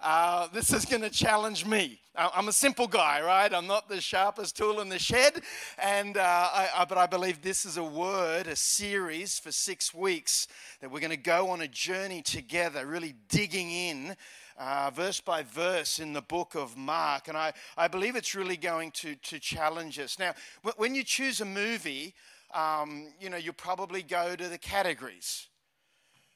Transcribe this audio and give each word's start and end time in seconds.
Uh, 0.00 0.46
this 0.52 0.72
is 0.72 0.84
going 0.84 1.02
to 1.02 1.10
challenge 1.10 1.66
me. 1.66 1.98
I'm 2.14 2.48
a 2.48 2.52
simple 2.52 2.86
guy, 2.86 3.20
right? 3.20 3.52
I'm 3.52 3.66
not 3.66 3.88
the 3.88 4.00
sharpest 4.00 4.56
tool 4.56 4.80
in 4.80 4.88
the 4.88 4.98
shed, 4.98 5.40
and 5.76 6.16
uh, 6.16 6.20
I, 6.20 6.68
I, 6.78 6.84
but 6.84 6.98
I 6.98 7.06
believe 7.06 7.42
this 7.42 7.64
is 7.64 7.76
a 7.76 7.84
word, 7.84 8.46
a 8.46 8.54
series 8.54 9.40
for 9.40 9.50
six 9.50 9.92
weeks 9.92 10.46
that 10.80 10.90
we're 10.90 11.00
going 11.00 11.10
to 11.10 11.16
go 11.16 11.50
on 11.50 11.62
a 11.62 11.68
journey 11.68 12.22
together, 12.22 12.86
really 12.86 13.14
digging 13.28 13.70
in. 13.70 14.16
Uh, 14.60 14.90
verse 14.92 15.20
by 15.20 15.40
verse 15.44 16.00
in 16.00 16.12
the 16.12 16.20
book 16.22 16.56
of 16.56 16.76
Mark. 16.76 17.28
And 17.28 17.36
I, 17.36 17.52
I 17.76 17.86
believe 17.86 18.16
it's 18.16 18.34
really 18.34 18.56
going 18.56 18.90
to, 18.90 19.14
to 19.14 19.38
challenge 19.38 20.00
us. 20.00 20.18
Now, 20.18 20.34
when 20.76 20.96
you 20.96 21.04
choose 21.04 21.40
a 21.40 21.44
movie, 21.44 22.12
um, 22.52 23.12
you 23.20 23.30
know, 23.30 23.36
you 23.36 23.52
probably 23.52 24.02
go 24.02 24.34
to 24.34 24.48
the 24.48 24.58
categories 24.58 25.46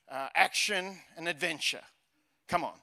uh, 0.08 0.28
action 0.36 0.98
and 1.16 1.26
adventure. 1.26 1.82
Come 2.46 2.62
on 2.62 2.74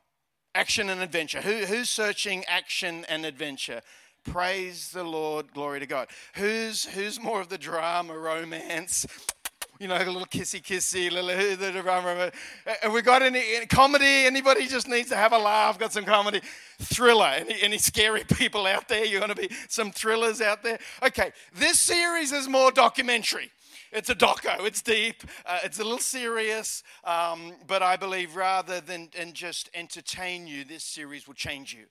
action 0.55 0.89
and 0.89 1.01
adventure. 1.01 1.41
Who, 1.41 1.65
who's 1.65 1.89
searching 1.89 2.43
action 2.45 3.05
and 3.09 3.25
adventure? 3.25 3.81
Praise 4.23 4.91
the 4.91 5.03
Lord, 5.03 5.53
glory 5.53 5.79
to 5.79 5.85
God. 5.85 6.09
Who's 6.35 6.85
who's 6.85 7.19
more 7.19 7.41
of 7.41 7.49
the 7.49 7.57
drama, 7.57 8.17
romance? 8.17 9.05
You 9.79 9.87
know, 9.87 9.95
a 9.95 10.03
little 10.03 10.25
kissy 10.25 10.61
kissy, 10.61 11.09
little 11.09 11.29
the 11.55 11.81
drama. 11.81 12.31
And 12.65 12.91
uh, 12.91 12.91
we 12.91 13.01
got 13.01 13.21
any, 13.21 13.55
any 13.55 13.65
comedy? 13.65 14.25
Anybody 14.25 14.67
just 14.67 14.89
needs 14.89 15.07
to 15.07 15.15
have 15.15 15.31
a 15.31 15.37
laugh? 15.37 15.79
Got 15.79 15.93
some 15.93 16.03
comedy, 16.03 16.41
thriller. 16.79 17.27
Any, 17.27 17.61
any 17.61 17.77
scary 17.77 18.23
people 18.35 18.67
out 18.67 18.89
there? 18.89 19.05
You 19.05 19.21
want 19.21 19.31
to 19.31 19.37
be 19.37 19.49
some 19.69 19.91
thrillers 19.91 20.41
out 20.41 20.63
there? 20.63 20.79
Okay, 21.01 21.31
this 21.53 21.79
series 21.79 22.33
is 22.33 22.49
more 22.49 22.71
documentary. 22.71 23.51
It's 23.91 24.09
a 24.09 24.15
doco, 24.15 24.65
it's 24.67 24.83
deep, 24.83 25.23
uh, 25.47 25.59
it's 25.63 25.79
a 25.79 25.83
little 25.83 25.97
serious, 25.97 26.83
um, 27.03 27.53
but 27.65 27.81
I 27.81 27.97
believe 27.97 28.35
rather 28.35 28.81
than, 28.81 29.09
than 29.17 29.33
just 29.33 29.67
entertain 29.73 30.45
you, 30.45 30.63
this 30.63 30.83
series 30.83 31.27
will 31.27 31.33
change 31.33 31.73
you. 31.73 31.85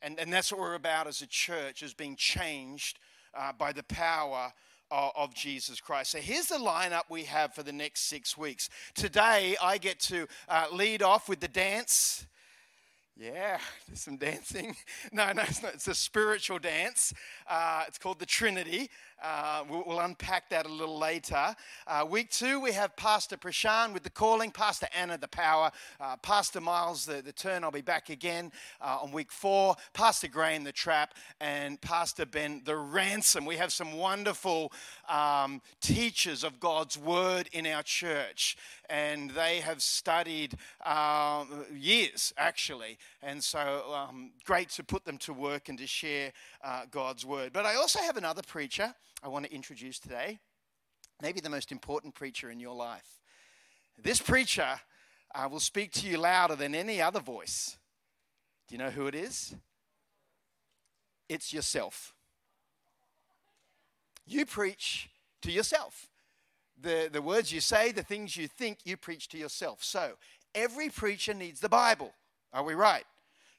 And, 0.00 0.20
and 0.20 0.32
that's 0.32 0.52
what 0.52 0.60
we're 0.60 0.74
about 0.74 1.08
as 1.08 1.20
a 1.20 1.26
church, 1.26 1.82
is 1.82 1.92
being 1.92 2.14
changed 2.14 3.00
uh, 3.36 3.52
by 3.52 3.72
the 3.72 3.82
power 3.82 4.52
of, 4.92 5.10
of 5.16 5.34
Jesus 5.34 5.80
Christ. 5.80 6.12
So 6.12 6.18
here's 6.18 6.46
the 6.46 6.58
lineup 6.58 7.10
we 7.10 7.24
have 7.24 7.52
for 7.52 7.64
the 7.64 7.72
next 7.72 8.02
six 8.02 8.38
weeks. 8.38 8.70
Today, 8.94 9.56
I 9.60 9.78
get 9.78 9.98
to 10.00 10.28
uh, 10.48 10.66
lead 10.72 11.02
off 11.02 11.28
with 11.28 11.40
the 11.40 11.48
dance. 11.48 12.26
Yeah, 13.20 13.58
there's 13.88 14.00
some 14.00 14.16
dancing. 14.16 14.76
No, 15.12 15.32
no, 15.32 15.42
it's 15.42 15.62
not. 15.62 15.74
It's 15.74 15.88
a 15.88 15.94
spiritual 15.94 16.58
dance. 16.58 17.14
Uh, 17.48 17.82
it's 17.88 17.98
called 17.98 18.18
the 18.18 18.26
Trinity. 18.26 18.90
Uh, 19.22 19.64
we'll, 19.68 19.82
we'll, 19.86 20.00
unpack 20.00 20.48
that 20.50 20.64
a 20.66 20.68
little 20.68 20.98
later. 20.98 21.56
Uh, 21.86 22.06
week 22.08 22.30
two, 22.30 22.60
we 22.60 22.70
have 22.72 22.94
Pastor 22.94 23.36
Prashan 23.36 23.92
with 23.92 24.04
the 24.04 24.10
calling, 24.10 24.52
Pastor 24.52 24.86
Anna, 24.96 25.18
the 25.18 25.26
power, 25.26 25.72
uh, 26.00 26.16
Pastor 26.16 26.60
Miles, 26.60 27.04
the, 27.04 27.20
the 27.20 27.32
turn. 27.32 27.64
I'll 27.64 27.72
be 27.72 27.80
back 27.80 28.10
again 28.10 28.52
uh, 28.80 28.98
on 29.02 29.10
week 29.10 29.32
four, 29.32 29.74
Pastor 29.92 30.28
Graham, 30.28 30.62
the 30.62 30.72
trap, 30.72 31.14
and 31.40 31.80
Pastor 31.80 32.26
Ben, 32.26 32.62
the 32.64 32.76
ransom. 32.76 33.44
We 33.44 33.56
have 33.56 33.72
some 33.72 33.94
wonderful 33.94 34.72
um, 35.08 35.62
teachers 35.80 36.44
of 36.44 36.60
God's 36.60 36.96
word 36.96 37.48
in 37.52 37.66
our 37.66 37.82
church, 37.82 38.56
and 38.88 39.30
they 39.30 39.60
have 39.60 39.82
studied 39.82 40.54
uh, 40.84 41.44
years, 41.74 42.32
actually. 42.36 42.98
And 43.22 43.42
so 43.42 43.94
um, 43.94 44.32
great 44.44 44.70
to 44.70 44.84
put 44.84 45.04
them 45.04 45.18
to 45.18 45.32
work 45.32 45.68
and 45.68 45.78
to 45.78 45.86
share 45.86 46.32
uh, 46.64 46.82
God's 46.90 47.24
word. 47.24 47.52
But 47.52 47.66
I 47.66 47.74
also 47.74 48.00
have 48.00 48.16
another 48.16 48.42
preacher. 48.42 48.94
I 49.22 49.28
want 49.28 49.44
to 49.44 49.54
introduce 49.54 49.98
today, 49.98 50.38
maybe 51.20 51.40
the 51.40 51.50
most 51.50 51.72
important 51.72 52.14
preacher 52.14 52.50
in 52.50 52.60
your 52.60 52.74
life. 52.74 53.20
This 54.00 54.20
preacher 54.20 54.80
uh, 55.34 55.48
will 55.50 55.60
speak 55.60 55.92
to 55.92 56.06
you 56.06 56.18
louder 56.18 56.56
than 56.56 56.74
any 56.74 57.02
other 57.02 57.20
voice. 57.20 57.76
Do 58.68 58.74
you 58.74 58.78
know 58.78 58.90
who 58.90 59.06
it 59.06 59.14
is? 59.14 59.54
It's 61.28 61.52
yourself. 61.52 62.14
You 64.26 64.46
preach 64.46 65.08
to 65.42 65.50
yourself. 65.50 66.08
The, 66.80 67.08
the 67.12 67.22
words 67.22 67.52
you 67.52 67.60
say, 67.60 67.92
the 67.92 68.02
things 68.02 68.36
you 68.36 68.46
think, 68.46 68.78
you 68.84 68.96
preach 68.96 69.28
to 69.28 69.38
yourself. 69.38 69.82
So, 69.82 70.12
every 70.54 70.88
preacher 70.88 71.34
needs 71.34 71.60
the 71.60 71.68
Bible. 71.68 72.12
Are 72.52 72.62
we 72.62 72.74
right? 72.74 73.04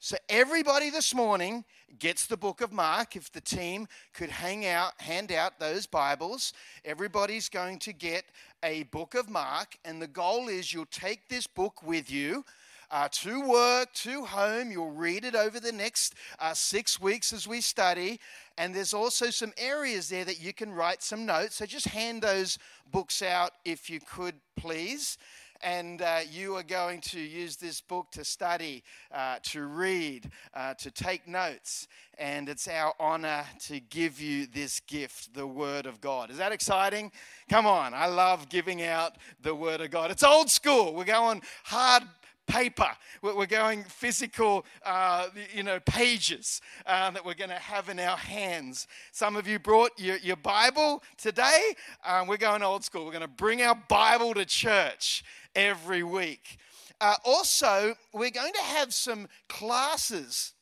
So 0.01 0.15
everybody 0.29 0.89
this 0.89 1.13
morning 1.13 1.65
gets 1.99 2.25
the 2.25 2.37
book 2.37 2.61
of 2.61 2.71
Mark. 2.71 3.17
If 3.17 3.33
the 3.33 3.41
team 3.41 3.85
could 4.13 4.29
hang 4.29 4.65
out, 4.65 4.93
hand 5.01 5.29
out 5.29 5.59
those 5.59 5.85
Bibles, 5.85 6.53
everybody's 6.85 7.49
going 7.49 7.79
to 7.79 7.91
get 7.91 8.23
a 8.63 8.83
book 8.83 9.13
of 9.13 9.29
Mark. 9.29 9.77
And 9.83 10.01
the 10.01 10.07
goal 10.07 10.47
is 10.47 10.73
you'll 10.73 10.85
take 10.85 11.27
this 11.27 11.47
book 11.47 11.83
with 11.83 12.09
you. 12.09 12.45
Uh, 12.91 13.07
to 13.11 13.47
work, 13.47 13.93
to 13.93 14.25
home. 14.25 14.71
You'll 14.71 14.91
read 14.91 15.23
it 15.23 15.35
over 15.35 15.59
the 15.59 15.71
next 15.71 16.15
uh, 16.39 16.53
six 16.53 16.99
weeks 16.99 17.31
as 17.33 17.47
we 17.47 17.61
study. 17.61 18.19
And 18.57 18.73
there's 18.73 18.93
also 18.93 19.29
some 19.29 19.53
areas 19.57 20.09
there 20.09 20.25
that 20.25 20.41
you 20.41 20.53
can 20.53 20.73
write 20.73 21.03
some 21.03 21.25
notes. 21.25 21.55
So 21.55 21.65
just 21.65 21.87
hand 21.87 22.21
those 22.21 22.57
books 22.91 23.21
out 23.21 23.51
if 23.63 23.89
you 23.89 23.99
could, 23.99 24.35
please 24.55 25.17
and 25.61 26.01
uh, 26.01 26.19
you 26.31 26.55
are 26.55 26.63
going 26.63 27.01
to 27.01 27.19
use 27.19 27.55
this 27.57 27.81
book 27.81 28.11
to 28.11 28.23
study, 28.23 28.83
uh, 29.13 29.37
to 29.43 29.65
read, 29.65 30.29
uh, 30.53 30.73
to 30.75 30.91
take 30.91 31.27
notes. 31.27 31.87
And 32.17 32.49
it's 32.49 32.67
our 32.67 32.93
honor 32.99 33.45
to 33.67 33.79
give 33.79 34.21
you 34.21 34.45
this 34.45 34.79
gift, 34.81 35.33
the 35.33 35.47
Word 35.47 35.85
of 35.85 36.01
God. 36.01 36.29
Is 36.29 36.37
that 36.37 36.51
exciting? 36.51 37.11
Come 37.49 37.65
on, 37.65 37.93
I 37.93 38.07
love 38.07 38.49
giving 38.49 38.81
out 38.81 39.15
the 39.41 39.55
Word 39.55 39.81
of 39.81 39.91
God. 39.91 40.11
It's 40.11 40.23
old 40.23 40.49
school. 40.49 40.93
We're 40.93 41.05
going 41.05 41.41
hard 41.63 42.03
paper. 42.49 42.89
We're 43.21 43.45
going 43.45 43.83
physical, 43.83 44.65
uh, 44.83 45.27
you 45.53 45.63
know, 45.63 45.79
pages 45.79 46.61
uh, 46.85 47.11
that 47.11 47.23
we're 47.23 47.35
going 47.35 47.51
to 47.51 47.55
have 47.55 47.87
in 47.87 47.99
our 47.99 48.17
hands. 48.17 48.87
Some 49.11 49.35
of 49.35 49.47
you 49.47 49.59
brought 49.59 49.91
your, 49.97 50.17
your 50.17 50.35
Bible 50.35 51.03
today. 51.17 51.75
Um, 52.05 52.27
we're 52.27 52.37
going 52.37 52.63
old 52.63 52.83
school. 52.83 53.05
We're 53.05 53.11
going 53.11 53.21
to 53.21 53.27
bring 53.27 53.61
our 53.61 53.75
Bible 53.87 54.33
to 54.33 54.45
church 54.45 55.23
every 55.55 56.03
week. 56.03 56.57
Uh, 56.99 57.15
also, 57.23 57.95
we're 58.13 58.31
going 58.31 58.53
to 58.53 58.61
have 58.61 58.93
some 58.93 59.27
classes 59.47 60.53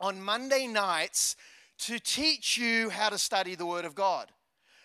on 0.00 0.22
Monday 0.22 0.66
nights 0.66 1.36
to 1.78 1.98
teach 1.98 2.56
you 2.56 2.88
how 2.88 3.10
to 3.10 3.18
study 3.18 3.54
the 3.54 3.66
Word 3.66 3.84
of 3.84 3.94
God. 3.94 4.30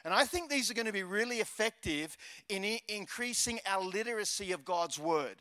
And 0.04 0.14
I 0.14 0.26
think 0.26 0.50
these 0.50 0.72
are 0.72 0.74
going 0.74 0.88
to 0.88 0.94
be 0.94 1.04
really 1.04 1.38
effective 1.38 2.18
in 2.50 2.80
increasing 2.88 3.60
our 3.66 3.84
literacy 3.84 4.52
of 4.52 4.66
God's 4.66 4.98
Word. 4.98 5.36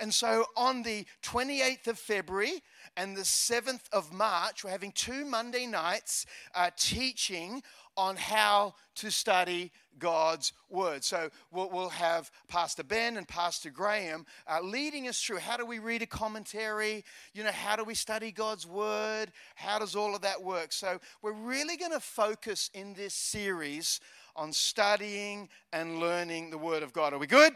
And 0.00 0.12
so 0.12 0.46
on 0.56 0.82
the 0.82 1.06
28th 1.22 1.86
of 1.88 1.98
February 1.98 2.62
and 2.96 3.16
the 3.16 3.22
7th 3.22 3.88
of 3.92 4.12
March, 4.12 4.64
we're 4.64 4.70
having 4.70 4.92
two 4.92 5.24
Monday 5.24 5.66
nights 5.66 6.26
uh, 6.54 6.70
teaching 6.76 7.62
on 7.96 8.16
how 8.16 8.74
to 8.96 9.10
study 9.10 9.72
God's 9.98 10.52
word. 10.68 11.02
So 11.02 11.30
we'll, 11.50 11.70
we'll 11.70 11.88
have 11.88 12.30
Pastor 12.48 12.84
Ben 12.84 13.16
and 13.16 13.26
Pastor 13.26 13.70
Graham 13.70 14.26
uh, 14.46 14.60
leading 14.62 15.08
us 15.08 15.20
through 15.22 15.38
how 15.38 15.56
do 15.56 15.64
we 15.64 15.78
read 15.78 16.02
a 16.02 16.06
commentary? 16.06 17.04
You 17.32 17.44
know, 17.44 17.52
how 17.52 17.76
do 17.76 17.84
we 17.84 17.94
study 17.94 18.32
God's 18.32 18.66
word? 18.66 19.26
How 19.54 19.78
does 19.78 19.96
all 19.96 20.14
of 20.14 20.22
that 20.22 20.42
work? 20.42 20.72
So 20.72 21.00
we're 21.22 21.32
really 21.32 21.76
going 21.76 21.92
to 21.92 22.00
focus 22.00 22.70
in 22.74 22.94
this 22.94 23.14
series 23.14 24.00
on 24.36 24.52
studying 24.52 25.48
and 25.72 25.98
learning 25.98 26.50
the 26.50 26.58
word 26.58 26.82
of 26.82 26.92
God. 26.92 27.12
Are 27.12 27.18
we 27.18 27.26
good? 27.26 27.52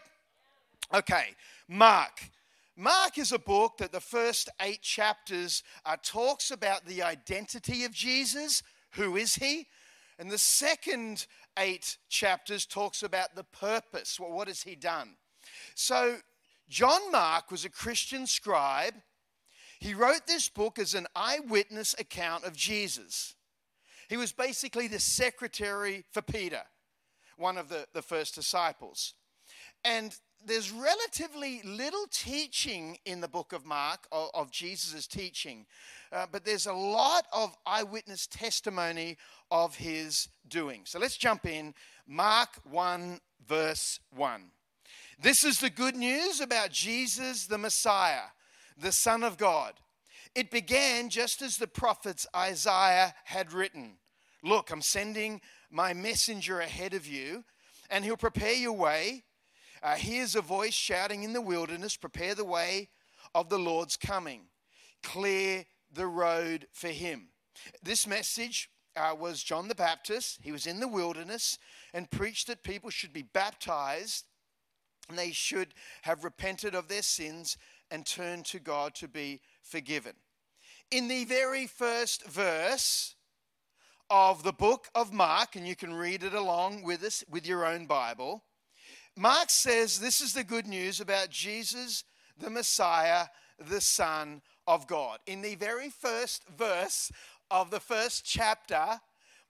Okay, 0.93 1.25
Mark. 1.69 2.21
Mark 2.77 3.19
is 3.19 3.33
a 3.33 3.39
book 3.39 3.77
that 3.79 3.93
the 3.93 4.01
first 4.01 4.49
eight 4.61 4.83
chapters 4.83 5.63
uh, 5.85 5.97
talks 6.03 6.51
about 6.51 6.87
the 6.87 7.03
identity 7.03 7.85
of 7.85 7.93
Jesus. 7.93 8.63
Who 8.93 9.17
is 9.17 9.35
he? 9.35 9.67
And 10.19 10.31
the 10.31 10.39
second 10.39 11.27
eight 11.59 11.99
chapters 12.09 12.67
talks 12.67 13.03
about 13.03 13.35
the 13.35 13.45
purpose. 13.45 14.19
Well, 14.19 14.33
what 14.33 14.49
has 14.49 14.63
he 14.63 14.77
done? 14.77 15.17
So, 15.75 16.17
John 16.69 17.11
Mark 17.11 17.51
was 17.51 17.65
a 17.65 17.71
Christian 17.71 18.27
scribe. 18.27 18.95
He 19.81 19.95
wrote 19.95 20.27
this 20.27 20.49
book 20.49 20.79
as 20.79 20.95
an 20.95 21.07
eyewitness 21.17 21.95
account 21.99 22.45
of 22.45 22.55
Jesus. 22.55 23.35
He 24.11 24.17
was 24.17 24.33
basically 24.33 24.89
the 24.89 24.99
secretary 24.99 26.05
for 26.11 26.21
Peter, 26.21 26.63
one 27.37 27.57
of 27.57 27.69
the, 27.69 27.87
the 27.95 28.03
first 28.03 28.35
disciples. 28.35 29.15
And 29.85 30.13
there's 30.45 30.73
relatively 30.73 31.63
little 31.63 32.07
teaching 32.11 32.99
in 33.05 33.21
the 33.21 33.29
book 33.29 33.53
of 33.53 33.65
Mark 33.65 34.09
of, 34.11 34.31
of 34.35 34.51
Jesus' 34.51 35.07
teaching, 35.07 35.65
uh, 36.11 36.27
but 36.33 36.45
there's 36.45 36.67
a 36.67 36.73
lot 36.73 37.27
of 37.33 37.57
eyewitness 37.65 38.27
testimony 38.27 39.17
of 39.53 39.77
his 39.77 40.29
doing. 40.49 40.81
So 40.87 40.99
let's 40.99 41.17
jump 41.17 41.47
in. 41.47 41.73
Mark 42.05 42.49
1, 42.69 43.21
verse 43.47 44.01
1. 44.17 44.51
This 45.23 45.45
is 45.45 45.61
the 45.61 45.71
good 45.71 45.95
news 45.95 46.41
about 46.41 46.73
Jesus 46.73 47.47
the 47.47 47.59
Messiah, 47.59 48.33
the 48.77 48.91
Son 48.91 49.23
of 49.23 49.39
God. 49.39 49.75
It 50.35 50.51
began 50.51 51.09
just 51.09 51.43
as 51.43 51.57
the 51.57 51.67
prophets 51.67 52.27
Isaiah 52.35 53.15
had 53.25 53.53
written 53.53 53.97
Look, 54.43 54.71
I'm 54.71 54.83
sending 54.83 55.43
my 55.71 55.93
messenger 55.93 56.61
ahead 56.61 56.95
of 56.95 57.07
you, 57.07 57.45
and 57.91 58.05
he'll 58.05 58.17
prepare 58.17 58.55
your 58.55 58.73
way. 58.73 59.25
Uh, 59.83 59.97
here's 59.97 60.35
a 60.35 60.41
voice 60.41 60.73
shouting 60.73 61.25
in 61.25 61.33
the 61.33 61.41
wilderness 61.41 61.97
Prepare 61.97 62.35
the 62.35 62.45
way 62.45 62.89
of 63.35 63.49
the 63.49 63.59
Lord's 63.59 63.97
coming, 63.97 64.43
clear 65.03 65.65
the 65.93 66.07
road 66.07 66.67
for 66.73 66.89
him. 66.89 67.29
This 67.83 68.07
message 68.07 68.71
uh, 68.97 69.15
was 69.19 69.43
John 69.43 69.69
the 69.69 69.75
Baptist. 69.75 70.39
He 70.43 70.53
was 70.53 70.67
in 70.67 70.81
the 70.81 70.89
wilderness 70.89 71.59
and 71.93 72.11
preached 72.11 72.47
that 72.47 72.63
people 72.63 72.91
should 72.91 73.13
be 73.13 73.23
baptized 73.23 74.25
and 75.09 75.19
they 75.19 75.33
should 75.33 75.75
have 76.03 76.25
repented 76.25 76.75
of 76.75 76.89
their 76.89 77.03
sins 77.03 77.57
and 77.91 78.07
turn 78.07 78.43
to 78.45 78.59
God 78.59 78.95
to 78.97 79.09
be 79.09 79.41
forgiven. 79.63 80.15
In 80.91 81.09
the 81.09 81.25
very 81.25 81.67
first 81.67 82.27
verse 82.27 83.15
of 84.09 84.43
the 84.43 84.53
book 84.53 84.89
of 84.95 85.13
Mark, 85.13 85.55
and 85.55 85.67
you 85.67 85.77
can 85.77 85.95
read 85.95 86.25
it 86.25 86.35
along 86.35 86.83
with 86.83 87.03
us 87.05 87.23
with 87.31 87.47
your 87.47 87.65
own 87.65 87.87
Bible, 87.87 88.43
Mark 89.17 89.51
says 89.51 90.01
this 90.01 90.21
is 90.21 90.33
the 90.33 90.45
good 90.45 90.67
news 90.67 91.01
about 91.01 91.31
Jesus, 91.31 92.05
the 92.39 92.51
Messiah, 92.51 93.27
the 93.59 93.81
Son 93.81 94.43
of 94.67 94.87
God. 94.87 95.19
In 95.27 95.43
the 95.43 95.55
very 95.57 95.91
first 95.91 96.43
verse 96.57 97.13
of 97.51 97.71
the 97.71 97.81
first 97.81 98.25
chapter, 98.25 99.01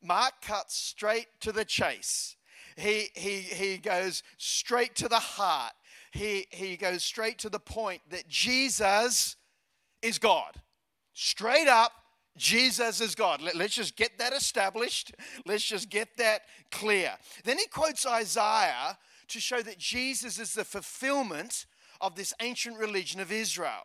Mark 0.02 0.42
cuts 0.42 0.74
straight 0.74 1.28
to 1.40 1.52
the 1.52 1.64
chase. 1.64 2.36
He, 2.76 3.08
he, 3.14 3.40
he 3.40 3.76
goes 3.76 4.22
straight 4.38 4.94
to 4.96 5.08
the 5.08 5.18
heart. 5.18 5.72
He, 6.10 6.46
he 6.50 6.76
goes 6.76 7.04
straight 7.04 7.38
to 7.38 7.48
the 7.48 7.60
point 7.60 8.02
that 8.10 8.28
Jesus 8.28 9.36
is 10.02 10.18
God. 10.18 10.56
Straight 11.12 11.68
up, 11.68 11.92
Jesus 12.36 13.00
is 13.00 13.14
God. 13.14 13.42
Let, 13.42 13.56
us 13.56 13.74
just 13.74 13.96
get 13.96 14.18
that 14.18 14.32
established. 14.32 15.14
Let's 15.46 15.64
just 15.64 15.90
get 15.90 16.16
that 16.16 16.42
clear. 16.70 17.12
Then 17.44 17.58
he 17.58 17.66
quotes 17.66 18.06
Isaiah 18.06 18.98
to 19.28 19.40
show 19.40 19.62
that 19.62 19.78
Jesus 19.78 20.38
is 20.38 20.54
the 20.54 20.64
fulfillment 20.64 21.66
of 22.00 22.14
this 22.14 22.32
ancient 22.40 22.78
religion 22.78 23.20
of 23.20 23.30
Israel. 23.30 23.84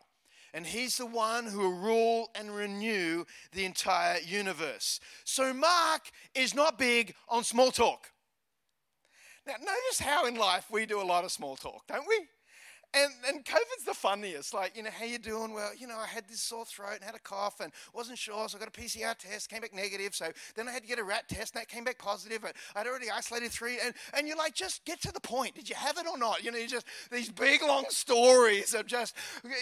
And 0.53 0.65
he's 0.65 0.97
the 0.97 1.05
one 1.05 1.47
who 1.47 1.59
will 1.59 1.77
rule 1.77 2.29
and 2.33 2.55
renew 2.55 3.25
the 3.51 3.65
entire 3.65 4.19
universe. 4.19 5.01
So 5.25 5.53
Mark 5.53 6.09
is 6.33 6.55
not 6.55 6.79
big 6.79 7.13
on 7.27 7.43
small 7.43 7.71
talk. 7.71 8.11
Now, 9.47 9.53
notice 9.59 9.99
how 9.99 10.25
in 10.25 10.35
life 10.35 10.65
we 10.71 10.85
do 10.85 10.99
a 10.99 11.03
lot 11.03 11.23
of 11.23 11.31
small 11.31 11.55
talk, 11.55 11.85
don't 11.87 12.07
we? 12.07 12.27
And, 12.95 13.11
and 13.27 13.43
COVID's 13.43 13.83
the 13.85 13.93
funniest. 13.93 14.53
Like, 14.53 14.77
you 14.77 14.83
know, 14.83 14.89
how 14.89 15.05
you 15.05 15.17
doing? 15.17 15.53
Well, 15.53 15.71
you 15.77 15.85
know, 15.85 15.97
I 15.97 16.07
had 16.07 16.27
this 16.29 16.39
sore 16.39 16.65
throat 16.65 16.93
and 16.95 17.03
had 17.03 17.15
a 17.15 17.19
cough 17.19 17.59
and 17.59 17.73
wasn't 17.93 18.17
sure, 18.17 18.47
so 18.47 18.57
I 18.57 18.59
got 18.59 18.69
a 18.69 18.71
PCR 18.71 19.17
test, 19.17 19.49
came 19.49 19.61
back 19.61 19.73
negative. 19.73 20.15
So 20.15 20.27
then 20.55 20.69
I 20.69 20.71
had 20.71 20.83
to 20.83 20.87
get 20.87 20.97
a 20.97 21.03
rat 21.03 21.27
test 21.27 21.53
and 21.53 21.61
that 21.61 21.67
came 21.67 21.83
back 21.83 21.97
positive. 21.97 22.41
But 22.41 22.53
I'd 22.73 22.87
already 22.87 23.07
isolated 23.11 23.51
three. 23.51 23.79
And, 23.83 23.93
and 24.13 24.27
you're 24.27 24.37
like, 24.37 24.55
just 24.55 24.85
get 24.85 25.01
to 25.01 25.11
the 25.11 25.19
point. 25.19 25.55
Did 25.55 25.67
you 25.67 25.75
have 25.75 25.97
it 25.97 26.07
or 26.07 26.17
not? 26.17 26.41
You 26.43 26.51
know, 26.51 26.57
you 26.57 26.67
just 26.67 26.85
these 27.11 27.29
big 27.29 27.61
long 27.61 27.85
stories 27.89 28.73
of 28.73 28.85
just 28.87 29.13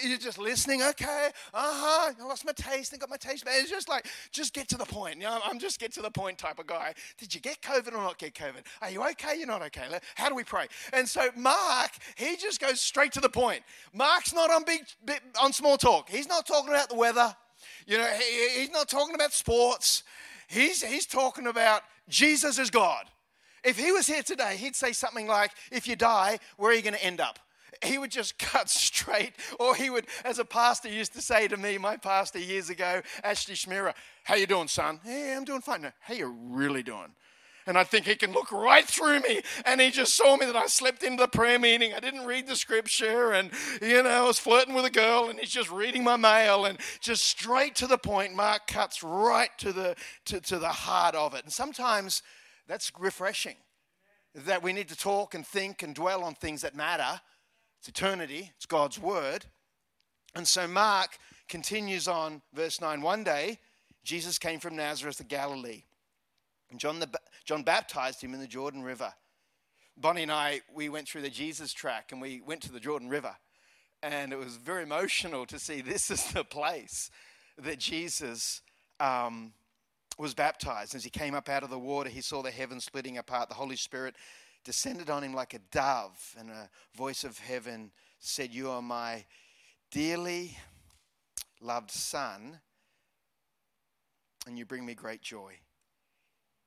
you're 0.04 0.16
just 0.16 0.38
listening. 0.38 0.82
Okay, 0.82 1.30
uh-huh. 1.52 2.12
I 2.18 2.24
lost 2.24 2.44
my 2.44 2.52
taste 2.52 2.92
and 2.92 3.00
got 3.00 3.10
my 3.10 3.16
taste 3.16 3.44
back. 3.44 3.54
It's 3.58 3.70
just 3.70 3.88
like, 3.88 4.06
just 4.30 4.54
get 4.54 4.68
to 4.68 4.76
the 4.76 4.84
point. 4.84 5.16
You 5.16 5.22
know, 5.22 5.40
I'm 5.44 5.58
just 5.58 5.80
get 5.80 5.92
to 5.94 6.02
the 6.02 6.10
point 6.10 6.38
type 6.38 6.60
of 6.60 6.68
guy. 6.68 6.94
Did 7.18 7.34
you 7.34 7.40
get 7.40 7.60
COVID 7.62 7.88
or 7.88 7.98
not 7.98 8.18
get 8.18 8.34
COVID? 8.34 8.64
Are 8.80 8.90
you 8.90 9.02
okay? 9.10 9.36
You're 9.36 9.48
not 9.48 9.62
okay. 9.62 9.86
How 10.14 10.28
do 10.28 10.36
we 10.36 10.44
pray? 10.44 10.66
And 10.92 11.08
so 11.08 11.30
Mark, 11.36 11.90
he 12.16 12.36
just 12.36 12.60
goes 12.60 12.80
straight 12.80 13.12
to 13.12 13.23
the 13.24 13.28
point. 13.28 13.62
Mark's 13.92 14.32
not 14.32 14.50
on 14.50 14.64
big, 14.64 14.82
on 15.42 15.52
small 15.52 15.76
talk. 15.76 16.08
He's 16.08 16.28
not 16.28 16.46
talking 16.46 16.70
about 16.70 16.88
the 16.88 16.94
weather. 16.94 17.34
You 17.86 17.98
know, 17.98 18.06
he, 18.06 18.60
he's 18.60 18.70
not 18.70 18.88
talking 18.88 19.14
about 19.14 19.32
sports. 19.32 20.04
He's, 20.48 20.84
he's 20.84 21.06
talking 21.06 21.46
about 21.48 21.82
Jesus 22.08 22.58
is 22.58 22.70
God. 22.70 23.06
If 23.64 23.78
he 23.78 23.90
was 23.92 24.06
here 24.06 24.22
today, 24.22 24.56
he'd 24.56 24.76
say 24.76 24.92
something 24.92 25.26
like, 25.26 25.50
If 25.72 25.88
you 25.88 25.96
die, 25.96 26.38
where 26.56 26.70
are 26.70 26.74
you 26.74 26.82
going 26.82 26.94
to 26.94 27.04
end 27.04 27.20
up? 27.20 27.38
He 27.82 27.98
would 27.98 28.10
just 28.10 28.38
cut 28.38 28.68
straight, 28.68 29.32
or 29.58 29.74
he 29.74 29.90
would, 29.90 30.06
as 30.24 30.38
a 30.38 30.44
pastor 30.44 30.88
used 30.88 31.14
to 31.14 31.22
say 31.22 31.48
to 31.48 31.56
me, 31.56 31.78
my 31.78 31.96
pastor 31.96 32.38
years 32.38 32.70
ago, 32.70 33.00
Ashley 33.22 33.54
Schmierer, 33.54 33.94
how 34.22 34.34
you 34.34 34.46
doing, 34.46 34.68
son? 34.68 35.00
Hey, 35.02 35.34
I'm 35.34 35.44
doing 35.44 35.62
fine. 35.62 35.82
No, 35.82 35.90
how 36.00 36.14
you 36.14 36.34
really 36.50 36.82
doing? 36.82 37.14
And 37.66 37.78
I 37.78 37.84
think 37.84 38.06
he 38.06 38.14
can 38.14 38.32
look 38.32 38.52
right 38.52 38.84
through 38.84 39.20
me. 39.20 39.40
And 39.64 39.80
he 39.80 39.90
just 39.90 40.16
saw 40.16 40.36
me 40.36 40.46
that 40.46 40.56
I 40.56 40.66
slept 40.66 41.02
into 41.02 41.22
the 41.22 41.28
prayer 41.28 41.58
meeting. 41.58 41.94
I 41.94 42.00
didn't 42.00 42.26
read 42.26 42.46
the 42.46 42.56
scripture. 42.56 43.32
And, 43.32 43.50
you 43.80 44.02
know, 44.02 44.10
I 44.10 44.26
was 44.26 44.38
flirting 44.38 44.74
with 44.74 44.84
a 44.84 44.90
girl 44.90 45.30
and 45.30 45.38
he's 45.38 45.50
just 45.50 45.70
reading 45.70 46.04
my 46.04 46.16
mail 46.16 46.66
and 46.66 46.78
just 47.00 47.24
straight 47.24 47.74
to 47.76 47.86
the 47.86 47.98
point. 47.98 48.34
Mark 48.34 48.66
cuts 48.66 49.02
right 49.02 49.50
to 49.58 49.72
the, 49.72 49.96
to, 50.26 50.40
to 50.42 50.58
the 50.58 50.68
heart 50.68 51.14
of 51.14 51.34
it. 51.34 51.44
And 51.44 51.52
sometimes 51.52 52.22
that's 52.66 52.92
refreshing 52.98 53.56
that 54.34 54.62
we 54.62 54.72
need 54.72 54.88
to 54.88 54.96
talk 54.96 55.34
and 55.34 55.46
think 55.46 55.82
and 55.82 55.94
dwell 55.94 56.24
on 56.24 56.34
things 56.34 56.62
that 56.62 56.74
matter. 56.74 57.20
It's 57.78 57.88
eternity, 57.88 58.52
it's 58.56 58.66
God's 58.66 58.98
word. 58.98 59.46
And 60.34 60.48
so 60.48 60.66
Mark 60.66 61.18
continues 61.48 62.08
on, 62.08 62.42
verse 62.52 62.80
9. 62.80 63.00
One 63.00 63.22
day, 63.22 63.58
Jesus 64.02 64.38
came 64.38 64.58
from 64.58 64.76
Nazareth 64.76 65.20
of 65.20 65.28
Galilee. 65.28 65.84
And 66.70 66.80
John 66.80 66.98
the, 66.98 67.08
John 67.44 67.62
baptized 67.62 68.22
him 68.22 68.34
in 68.34 68.40
the 68.40 68.46
Jordan 68.46 68.82
River. 68.82 69.12
Bonnie 69.96 70.22
and 70.22 70.32
I, 70.32 70.62
we 70.72 70.88
went 70.88 71.08
through 71.08 71.22
the 71.22 71.30
Jesus 71.30 71.72
track 71.72 72.10
and 72.10 72.20
we 72.20 72.40
went 72.40 72.62
to 72.62 72.72
the 72.72 72.80
Jordan 72.80 73.08
River. 73.08 73.36
And 74.02 74.32
it 74.32 74.38
was 74.38 74.56
very 74.56 74.82
emotional 74.82 75.46
to 75.46 75.58
see 75.58 75.80
this 75.82 76.10
is 76.10 76.24
the 76.32 76.44
place 76.44 77.10
that 77.58 77.78
Jesus 77.78 78.62
um, 78.98 79.52
was 80.18 80.34
baptized. 80.34 80.94
As 80.94 81.04
he 81.04 81.10
came 81.10 81.34
up 81.34 81.48
out 81.48 81.62
of 81.62 81.70
the 81.70 81.78
water, 81.78 82.10
he 82.10 82.20
saw 82.20 82.42
the 82.42 82.50
heavens 82.50 82.84
splitting 82.84 83.18
apart. 83.18 83.48
The 83.48 83.54
Holy 83.54 83.76
Spirit 83.76 84.16
descended 84.64 85.10
on 85.10 85.22
him 85.22 85.34
like 85.34 85.54
a 85.54 85.60
dove, 85.70 86.34
and 86.38 86.50
a 86.50 86.70
voice 86.96 87.22
of 87.22 87.38
heaven 87.38 87.92
said, 88.18 88.52
You 88.52 88.70
are 88.70 88.82
my 88.82 89.24
dearly 89.90 90.56
loved 91.60 91.90
Son, 91.90 92.58
and 94.46 94.58
you 94.58 94.64
bring 94.64 94.84
me 94.84 94.94
great 94.94 95.22
joy. 95.22 95.54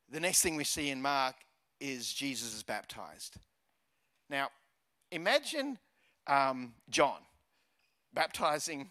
The 0.10 0.20
next 0.20 0.42
thing 0.42 0.56
we 0.56 0.64
see 0.64 0.90
in 0.90 1.02
Mark 1.02 1.36
is 1.80 2.12
Jesus 2.14 2.56
is 2.56 2.64
baptized. 2.64 3.36
Now, 4.30 4.50
imagine 5.12 5.78
um, 6.28 6.74
John 6.90 7.20
baptizing 8.14 8.90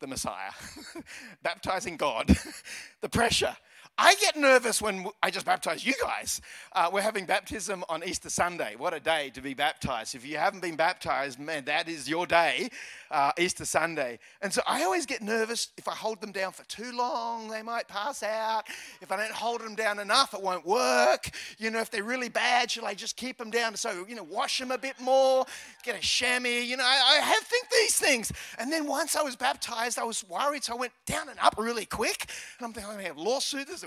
the 0.00 0.06
Messiah, 0.06 0.50
baptizing 1.42 1.96
God, 1.96 2.36
the 3.00 3.08
pressure. 3.08 3.56
I 3.96 4.16
get 4.16 4.36
nervous 4.36 4.82
when 4.82 5.06
I 5.22 5.30
just 5.30 5.46
baptize 5.46 5.86
you 5.86 5.94
guys. 6.02 6.40
Uh, 6.72 6.90
we're 6.92 7.00
having 7.00 7.26
baptism 7.26 7.84
on 7.88 8.02
Easter 8.02 8.28
Sunday. 8.28 8.74
What 8.76 8.92
a 8.92 8.98
day 8.98 9.30
to 9.34 9.40
be 9.40 9.54
baptized. 9.54 10.16
If 10.16 10.26
you 10.26 10.36
haven't 10.36 10.62
been 10.62 10.74
baptized, 10.74 11.38
man, 11.38 11.64
that 11.66 11.88
is 11.88 12.08
your 12.08 12.26
day, 12.26 12.70
uh, 13.12 13.30
Easter 13.38 13.64
Sunday. 13.64 14.18
And 14.42 14.52
so 14.52 14.62
I 14.66 14.82
always 14.82 15.06
get 15.06 15.22
nervous 15.22 15.68
if 15.78 15.86
I 15.86 15.94
hold 15.94 16.20
them 16.20 16.32
down 16.32 16.50
for 16.50 16.64
too 16.64 16.90
long, 16.96 17.48
they 17.48 17.62
might 17.62 17.86
pass 17.86 18.24
out. 18.24 18.64
If 19.00 19.12
I 19.12 19.16
don't 19.16 19.30
hold 19.30 19.60
them 19.60 19.76
down 19.76 20.00
enough, 20.00 20.34
it 20.34 20.42
won't 20.42 20.66
work. 20.66 21.30
You 21.58 21.70
know, 21.70 21.78
if 21.78 21.92
they're 21.92 22.02
really 22.02 22.28
bad, 22.28 22.72
should 22.72 22.82
I 22.82 22.94
just 22.94 23.16
keep 23.16 23.38
them 23.38 23.52
down? 23.52 23.76
So, 23.76 24.06
you 24.08 24.16
know, 24.16 24.24
wash 24.24 24.58
them 24.58 24.72
a 24.72 24.78
bit 24.78 25.00
more, 25.00 25.46
get 25.84 25.96
a 25.96 26.00
chamois. 26.00 26.64
You 26.64 26.76
know, 26.76 26.84
I, 26.84 27.18
I 27.18 27.20
have 27.20 27.44
think 27.44 27.68
these 27.70 27.96
things. 27.96 28.32
And 28.58 28.72
then 28.72 28.88
once 28.88 29.14
I 29.14 29.22
was 29.22 29.36
baptized, 29.36 30.00
I 30.00 30.04
was 30.04 30.28
worried, 30.28 30.64
so 30.64 30.74
I 30.74 30.76
went 30.78 30.92
down 31.06 31.28
and 31.28 31.38
up 31.38 31.54
really 31.56 31.86
quick. 31.86 32.28
And 32.58 32.66
I'm 32.66 32.72
thinking, 32.72 32.90
I'm 32.90 32.96
going 32.96 33.04
to 33.04 33.08
have 33.08 33.18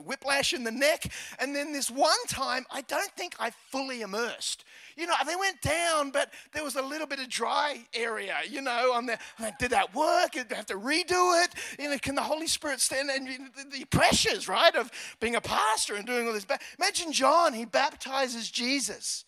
whiplash 0.02 0.54
in 0.54 0.64
the 0.64 0.72
neck. 0.72 1.12
And 1.40 1.56
then 1.56 1.74
this 1.74 1.90
one 1.90 2.26
time, 2.28 2.66
I 2.72 2.82
don't 2.82 3.12
think 3.12 3.36
I 3.40 3.52
fully 3.72 4.02
immersed. 4.02 4.66
You 4.96 5.06
know, 5.06 5.14
they 5.26 5.36
went 5.36 5.62
down, 5.62 6.12
but 6.12 6.32
there 6.54 6.64
was 6.64 6.76
a 6.76 6.82
little 6.82 7.08
bit 7.08 7.20
of 7.20 7.30
dry 7.30 7.86
area, 7.94 8.38
you 8.50 8.62
know, 8.62 8.94
on 8.94 9.06
the, 9.06 9.20
did 9.60 9.72
that 9.72 9.94
work? 9.94 10.32
Did 10.32 10.52
I 10.52 10.56
have 10.56 10.66
to 10.68 10.76
redo 10.76 11.44
it? 11.44 11.54
You 11.80 11.90
know, 11.90 11.98
can 12.00 12.16
the 12.16 12.22
Holy 12.22 12.48
Spirit 12.48 12.82
stand 12.82 13.10
and 13.10 13.28
the, 13.72 13.86
pressures, 13.86 14.48
right, 14.48 14.76
of 14.76 14.92
being 15.20 15.36
a 15.36 15.42
pastor 15.42 15.96
and 15.96 16.06
doing 16.06 16.28
all 16.28 16.34
this. 16.34 16.46
Imagine 16.80 17.12
John, 17.12 17.54
he 17.54 17.66
baptizes 17.66 18.50
Jesus. 18.50 19.26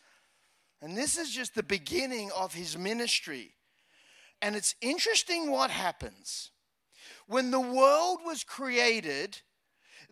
And 0.81 0.95
this 0.95 1.17
is 1.17 1.31
just 1.31 1.55
the 1.55 1.63
beginning 1.63 2.31
of 2.35 2.53
his 2.53 2.77
ministry. 2.77 3.55
And 4.41 4.55
it's 4.55 4.75
interesting 4.81 5.51
what 5.51 5.69
happens. 5.69 6.51
When 7.27 7.51
the 7.51 7.59
world 7.59 8.19
was 8.25 8.43
created, 8.43 9.41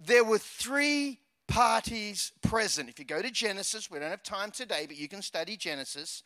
there 0.05 0.23
were 0.23 0.37
three 0.37 1.19
parties 1.47 2.31
present. 2.41 2.89
If 2.89 2.99
you 2.99 3.05
go 3.05 3.21
to 3.21 3.31
Genesis, 3.31 3.89
we 3.89 3.99
don't 3.99 4.09
have 4.09 4.23
time 4.23 4.51
today, 4.51 4.85
but 4.85 4.97
you 4.97 5.07
can 5.07 5.21
study 5.21 5.57
Genesis. 5.57 6.23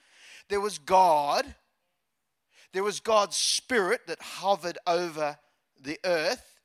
There 0.49 0.61
was 0.61 0.77
God, 0.77 1.55
there 2.73 2.83
was 2.83 2.99
God's 2.99 3.37
Spirit 3.37 4.01
that 4.07 4.21
hovered 4.21 4.77
over 4.87 5.37
the 5.81 5.99
earth, 6.03 6.59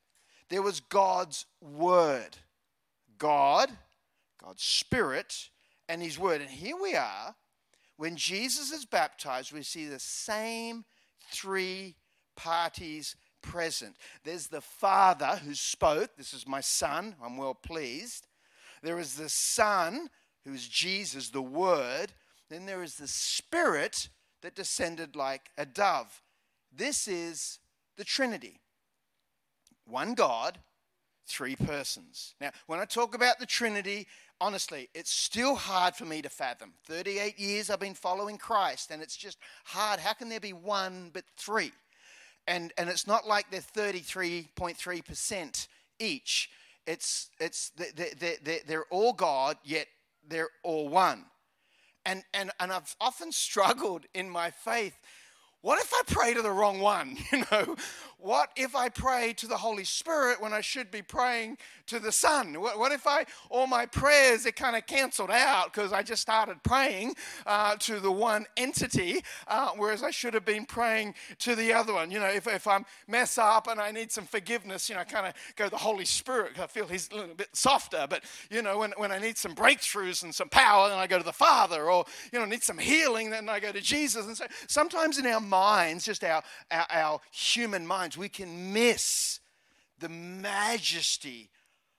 there 0.48 0.62
was 0.62 0.80
God's 0.80 1.46
Word. 1.60 2.36
God, 3.18 3.70
God's 4.42 4.62
Spirit, 4.62 5.48
and 5.88 6.02
His 6.02 6.18
Word. 6.18 6.40
And 6.40 6.50
here 6.50 6.76
we 6.80 6.94
are, 6.94 7.34
when 7.96 8.16
Jesus 8.16 8.72
is 8.72 8.84
baptized, 8.84 9.52
we 9.52 9.62
see 9.62 9.86
the 9.86 9.98
same 9.98 10.84
three 11.32 11.96
parties 12.36 13.16
present. 13.46 13.96
There's 14.24 14.48
the 14.48 14.60
Father 14.60 15.40
who 15.44 15.54
spoke, 15.54 16.16
This 16.16 16.34
is 16.34 16.46
my 16.46 16.60
Son, 16.60 17.14
I'm 17.22 17.36
well 17.36 17.54
pleased. 17.54 18.26
There 18.82 18.98
is 18.98 19.14
the 19.14 19.28
Son, 19.28 20.10
who's 20.44 20.68
Jesus, 20.68 21.30
the 21.30 21.42
Word. 21.42 22.12
Then 22.50 22.66
there 22.66 22.82
is 22.82 22.96
the 22.96 23.08
Spirit 23.08 24.08
that 24.42 24.54
descended 24.54 25.16
like 25.16 25.50
a 25.56 25.66
dove. 25.66 26.22
This 26.72 27.08
is 27.08 27.58
the 27.96 28.04
Trinity 28.04 28.60
one 29.88 30.14
God, 30.14 30.58
three 31.26 31.56
persons. 31.56 32.34
Now, 32.40 32.50
when 32.66 32.80
I 32.80 32.84
talk 32.84 33.14
about 33.14 33.38
the 33.38 33.46
Trinity, 33.46 34.06
honestly, 34.40 34.88
it's 34.94 35.12
still 35.12 35.54
hard 35.54 35.94
for 35.94 36.04
me 36.04 36.22
to 36.22 36.28
fathom. 36.28 36.72
38 36.84 37.38
years 37.38 37.70
I've 37.70 37.80
been 37.80 37.94
following 37.94 38.36
Christ, 38.36 38.90
and 38.90 39.02
it's 39.02 39.16
just 39.16 39.38
hard. 39.64 40.00
How 40.00 40.12
can 40.12 40.28
there 40.28 40.40
be 40.40 40.52
one 40.52 41.10
but 41.12 41.24
three? 41.36 41.72
And, 42.48 42.72
and 42.78 42.88
it's 42.88 43.06
not 43.06 43.26
like 43.26 43.50
they're 43.50 43.60
33.3% 43.60 45.68
each. 45.98 46.50
It's, 46.86 47.30
it's, 47.40 47.70
they're, 47.70 48.36
they're, 48.42 48.60
they're 48.66 48.84
all 48.90 49.12
God, 49.12 49.56
yet 49.64 49.88
they're 50.28 50.50
all 50.62 50.88
one. 50.88 51.24
And, 52.04 52.22
and, 52.32 52.52
and 52.60 52.72
I've 52.72 52.94
often 53.00 53.32
struggled 53.32 54.06
in 54.14 54.30
my 54.30 54.50
faith 54.50 54.96
what 55.66 55.80
if 55.80 55.92
I 55.92 56.02
pray 56.06 56.32
to 56.32 56.42
the 56.42 56.52
wrong 56.52 56.78
one? 56.78 57.16
You 57.32 57.44
know, 57.50 57.74
what 58.18 58.50
if 58.56 58.74
I 58.74 58.88
pray 58.88 59.34
to 59.34 59.46
the 59.46 59.56
Holy 59.56 59.84
Spirit 59.84 60.40
when 60.40 60.52
I 60.52 60.60
should 60.60 60.90
be 60.90 61.02
praying 61.02 61.58
to 61.86 62.00
the 62.00 62.10
Son? 62.10 62.60
What, 62.60 62.78
what 62.78 62.90
if 62.90 63.06
I, 63.06 63.26
all 63.50 63.66
my 63.66 63.84
prayers 63.86 64.46
are 64.46 64.52
kind 64.52 64.74
of 64.74 64.86
canceled 64.86 65.30
out 65.30 65.72
because 65.72 65.92
I 65.92 66.02
just 66.02 66.22
started 66.22 66.62
praying 66.62 67.14
uh, 67.44 67.76
to 67.76 68.00
the 68.00 68.10
one 68.10 68.46
entity, 68.56 69.22
uh, 69.48 69.70
whereas 69.76 70.02
I 70.02 70.10
should 70.10 70.34
have 70.34 70.46
been 70.46 70.64
praying 70.64 71.14
to 71.40 71.54
the 71.54 71.72
other 71.74 71.92
one? 71.92 72.10
You 72.10 72.18
know, 72.18 72.26
if, 72.26 72.46
if 72.46 72.66
I 72.66 72.82
mess 73.06 73.36
up 73.36 73.68
and 73.68 73.78
I 73.78 73.90
need 73.90 74.10
some 74.10 74.24
forgiveness, 74.24 74.88
you 74.88 74.94
know, 74.94 75.02
I 75.02 75.04
kind 75.04 75.26
of 75.26 75.34
go 75.54 75.64
to 75.64 75.70
the 75.70 75.76
Holy 75.76 76.06
Spirit. 76.06 76.58
I 76.58 76.66
feel 76.66 76.86
He's 76.86 77.10
a 77.12 77.16
little 77.16 77.34
bit 77.34 77.48
softer. 77.52 78.06
But, 78.08 78.24
you 78.50 78.62
know, 78.62 78.78
when, 78.78 78.92
when 78.96 79.12
I 79.12 79.18
need 79.18 79.36
some 79.36 79.54
breakthroughs 79.54 80.22
and 80.22 80.34
some 80.34 80.48
power, 80.48 80.88
then 80.88 80.98
I 80.98 81.06
go 81.06 81.18
to 81.18 81.24
the 81.24 81.32
Father. 81.32 81.90
Or, 81.90 82.06
you 82.32 82.38
know, 82.38 82.44
need 82.46 82.62
some 82.62 82.78
healing, 82.78 83.30
then 83.30 83.48
I 83.48 83.60
go 83.60 83.72
to 83.72 83.80
Jesus. 83.80 84.26
And 84.26 84.36
so 84.36 84.46
sometimes 84.68 85.18
in 85.18 85.26
our 85.26 85.40
minds, 85.40 86.04
just 86.06 86.24
our, 86.24 86.42
our, 86.70 86.86
our 86.90 87.20
human 87.30 87.86
we 88.14 88.28
can 88.28 88.72
miss 88.72 89.40
the 89.98 90.08
majesty 90.08 91.48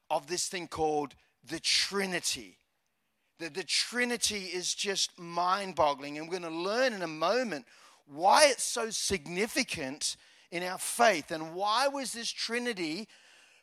of 0.09 0.27
this 0.27 0.47
thing 0.47 0.67
called 0.67 1.15
the 1.43 1.59
Trinity. 1.59 2.57
The, 3.39 3.49
the 3.49 3.63
Trinity 3.63 4.45
is 4.45 4.73
just 4.73 5.17
mind 5.17 5.75
boggling, 5.75 6.17
and 6.17 6.27
we're 6.27 6.39
going 6.39 6.51
to 6.51 6.57
learn 6.57 6.93
in 6.93 7.01
a 7.01 7.07
moment 7.07 7.65
why 8.05 8.45
it's 8.45 8.63
so 8.63 8.89
significant 8.89 10.15
in 10.51 10.63
our 10.63 10.77
faith 10.77 11.31
and 11.31 11.53
why 11.53 11.87
was 11.87 12.13
this 12.13 12.31
Trinity 12.31 13.07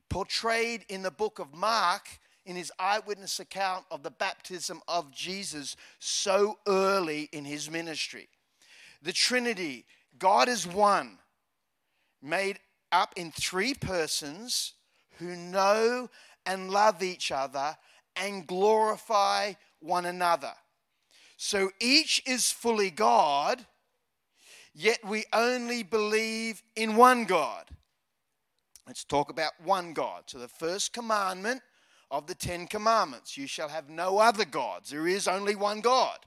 portrayed 0.08 0.84
in 0.88 1.02
the 1.02 1.10
book 1.10 1.38
of 1.38 1.54
Mark 1.54 2.08
in 2.46 2.56
his 2.56 2.70
eyewitness 2.78 3.40
account 3.40 3.84
of 3.90 4.02
the 4.02 4.10
baptism 4.10 4.82
of 4.86 5.10
Jesus 5.10 5.76
so 5.98 6.58
early 6.66 7.28
in 7.32 7.44
his 7.44 7.70
ministry. 7.70 8.28
The 9.02 9.12
Trinity, 9.12 9.86
God 10.18 10.48
is 10.48 10.66
one, 10.66 11.18
made 12.24 12.58
up 12.90 13.12
in 13.16 13.30
three 13.30 13.74
persons 13.74 14.72
who 15.18 15.36
know 15.36 16.08
and 16.46 16.70
love 16.70 17.02
each 17.02 17.30
other 17.30 17.76
and 18.16 18.46
glorify 18.46 19.52
one 19.80 20.06
another. 20.06 20.52
So 21.36 21.70
each 21.80 22.22
is 22.26 22.50
fully 22.50 22.90
God, 22.90 23.64
yet 24.74 24.98
we 25.06 25.24
only 25.32 25.82
believe 25.82 26.62
in 26.76 26.96
one 26.96 27.24
God. 27.24 27.66
Let's 28.86 29.04
talk 29.04 29.30
about 29.30 29.52
one 29.62 29.92
God. 29.94 30.24
So, 30.26 30.38
the 30.38 30.48
first 30.48 30.92
commandment 30.92 31.62
of 32.10 32.26
the 32.26 32.34
Ten 32.34 32.66
Commandments 32.66 33.36
you 33.36 33.46
shall 33.46 33.68
have 33.68 33.88
no 33.88 34.18
other 34.18 34.44
gods. 34.44 34.90
There 34.90 35.08
is 35.08 35.26
only 35.26 35.56
one 35.56 35.80
God. 35.80 36.18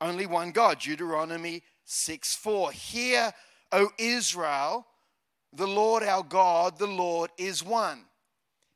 Only 0.00 0.26
one 0.26 0.50
God. 0.50 0.80
Deuteronomy 0.80 1.62
6 1.84 2.34
4. 2.36 2.72
Hear, 2.72 3.32
O 3.72 3.90
Israel, 3.98 4.86
the 5.52 5.66
Lord 5.66 6.02
our 6.02 6.22
God, 6.22 6.78
the 6.78 6.86
Lord 6.86 7.30
is 7.38 7.64
one. 7.64 8.04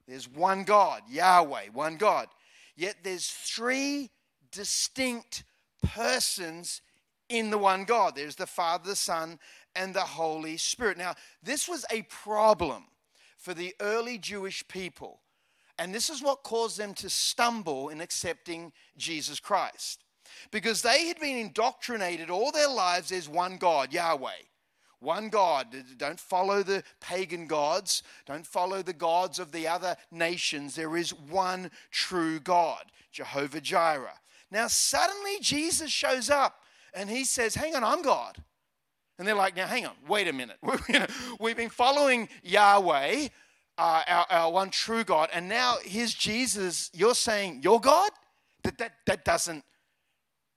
There's 0.07 0.29
one 0.29 0.65
God, 0.65 1.03
Yahweh, 1.09 1.69
one 1.73 1.97
God. 1.97 2.29
Yet 2.77 2.97
there's 3.03 3.29
three 3.29 4.11
distinct 4.51 5.45
persons 5.83 6.83
in 7.29 7.51
the 7.51 7.59
one 7.59 7.85
God. 7.85 8.15
There's 8.15 8.37
the 8.37 8.47
Father, 8.47 8.91
the 8.91 8.97
Son, 8.97 9.39
and 9.75 9.95
the 9.95 10.01
Holy 10.01 10.57
Spirit. 10.57 10.99
Now, 10.99 11.15
this 11.43 11.69
was 11.69 11.85
a 11.91 12.03
problem 12.03 12.85
for 13.39 13.55
the 13.55 13.75
early 13.81 14.19
Jewish 14.19 14.67
people. 14.69 15.21
And 15.79 15.95
this 15.95 16.09
is 16.09 16.23
what 16.23 16.45
caused 16.45 16.79
them 16.79 16.95
to 16.95 17.11
stumble 17.11 17.89
in 17.89 18.01
accepting 18.01 18.73
Jesus 18.97 19.41
Christ 19.41 20.05
because 20.51 20.83
they 20.83 21.07
had 21.09 21.19
been 21.19 21.37
indoctrinated 21.37 22.31
all 22.31 22.53
their 22.53 22.69
lives 22.69 23.13
as 23.13 23.29
one 23.29 23.57
God, 23.57 23.93
Yahweh. 23.93 24.31
One 25.05 25.29
God. 25.29 25.69
Don't 25.99 26.19
follow 26.19 26.63
the 26.63 26.83
pagan 27.01 27.47
gods. 27.47 28.03
Don't 28.27 28.47
follow 28.47 28.83
the 28.83 28.95
gods 28.95 29.39
of 29.39 29.53
the 29.53 29.69
other 29.69 29.97
nations. 30.11 30.75
There 30.75 30.97
is 30.97 31.13
one 31.13 31.71
true 31.91 32.41
God, 32.41 32.85
Jehovah 33.13 33.61
Jireh. 33.61 34.19
Now, 34.51 34.67
suddenly 34.69 35.39
Jesus 35.41 35.91
shows 35.91 36.31
up 36.31 36.61
and 36.95 37.11
he 37.11 37.25
says, 37.25 37.55
Hang 37.55 37.77
on, 37.77 37.85
I'm 37.85 38.03
God. 38.03 38.43
And 39.19 39.29
they're 39.29 39.35
like, 39.35 39.55
Now, 39.55 39.67
hang 39.67 39.85
on, 39.85 39.95
wait 40.09 40.27
a 40.27 40.33
minute. 40.33 40.59
We've 41.41 41.57
been 41.57 41.69
following 41.69 42.29
Yahweh, 42.43 43.29
uh, 43.77 44.03
our, 44.09 44.27
our 44.31 44.53
one 44.53 44.71
true 44.71 45.05
God, 45.05 45.29
and 45.35 45.49
now 45.49 45.77
here's 45.85 46.15
Jesus. 46.15 46.91
You're 46.95 47.15
saying, 47.15 47.61
You're 47.63 47.81
God? 47.81 48.11
That, 48.63 48.79
that, 48.79 48.93
that 49.07 49.25
doesn't 49.27 49.65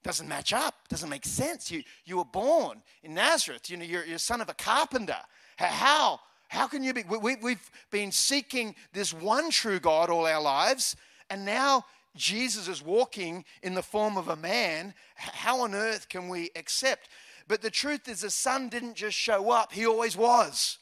doesn't 0.02 0.28
match 0.28 0.52
up, 0.52 0.74
doesn't 0.88 1.08
make 1.08 1.24
sense. 1.24 1.70
You, 1.70 1.82
you 2.04 2.18
were 2.18 2.24
born 2.24 2.82
in 3.02 3.14
Nazareth, 3.14 3.68
you 3.70 3.76
know, 3.76 3.84
you're, 3.84 4.04
you're 4.04 4.18
son 4.18 4.40
of 4.40 4.48
a 4.48 4.54
carpenter. 4.54 5.16
How? 5.56 6.20
How 6.48 6.66
can 6.66 6.82
you 6.82 6.94
be? 6.94 7.04
We, 7.04 7.36
we've 7.36 7.70
been 7.90 8.10
seeking 8.10 8.74
this 8.92 9.12
one 9.12 9.50
true 9.50 9.80
God 9.80 10.08
all 10.08 10.26
our 10.26 10.40
lives, 10.40 10.96
and 11.28 11.44
now 11.44 11.84
Jesus 12.16 12.68
is 12.68 12.82
walking 12.82 13.44
in 13.62 13.74
the 13.74 13.82
form 13.82 14.16
of 14.16 14.28
a 14.28 14.36
man. 14.36 14.94
How 15.14 15.60
on 15.60 15.74
earth 15.74 16.08
can 16.08 16.28
we 16.28 16.50
accept? 16.56 17.08
But 17.48 17.60
the 17.60 17.70
truth 17.70 18.08
is, 18.08 18.20
the 18.20 18.30
Son 18.30 18.68
didn't 18.68 18.94
just 18.94 19.16
show 19.16 19.50
up, 19.50 19.72
He 19.72 19.86
always 19.86 20.16
was. 20.16 20.78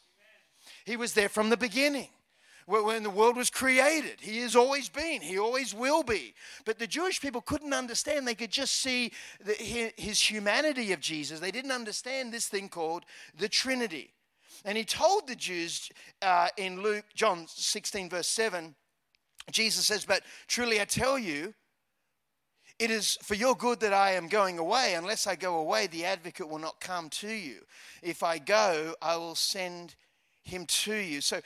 He 0.85 0.97
was 0.97 1.15
there 1.15 1.29
from 1.29 1.51
the 1.51 1.57
beginning 1.57 2.09
when 2.67 3.05
the 3.05 3.11
world 3.11 3.37
was 3.37 3.49
created. 3.49 4.21
He 4.21 4.41
has 4.41 4.57
always 4.57 4.89
been, 4.89 5.21
he 5.21 5.39
always 5.39 5.73
will 5.73 6.03
be. 6.03 6.35
But 6.65 6.79
the 6.79 6.87
Jewish 6.87 7.21
people 7.21 7.41
couldn't 7.41 7.73
understand. 7.73 8.27
They 8.27 8.35
could 8.35 8.51
just 8.51 8.77
see 8.83 9.13
the, 9.45 9.55
his 9.97 10.21
humanity 10.21 10.93
of 10.93 11.01
Jesus. 11.01 11.39
They 11.39 11.53
didn't 11.53 11.71
understand 11.71 12.33
this 12.33 12.49
thing 12.49 12.69
called 12.69 13.05
the 13.39 13.49
Trinity. 13.49 14.13
And 14.65 14.77
he 14.77 14.85
told 14.85 15.29
the 15.29 15.37
Jews 15.37 15.91
uh, 16.23 16.49
in 16.57 16.83
Luke, 16.83 17.05
John 17.15 17.47
16, 17.47 18.11
verse 18.11 18.29
7, 18.29 18.75
Jesus 19.53 19.87
says, 19.87 20.05
But 20.05 20.23
truly 20.49 20.81
I 20.81 20.87
tell 20.87 21.19
you, 21.19 21.55
it 22.79 22.91
is 22.91 23.17
for 23.23 23.35
your 23.35 23.55
good 23.55 23.81
that 23.81 23.93
I 23.93 24.13
am 24.13 24.29
going 24.29 24.59
away. 24.59 24.95
Unless 24.95 25.27
I 25.27 25.37
go 25.37 25.59
away, 25.59 25.87
the 25.87 26.05
advocate 26.05 26.49
will 26.49 26.59
not 26.59 26.81
come 26.81 27.09
to 27.11 27.29
you. 27.29 27.61
If 28.03 28.23
I 28.23 28.39
go, 28.39 28.95
I 29.01 29.17
will 29.17 29.35
send 29.35 29.95
him 30.43 30.67
to 30.67 30.95
you. 30.95 31.21
So 31.21 31.41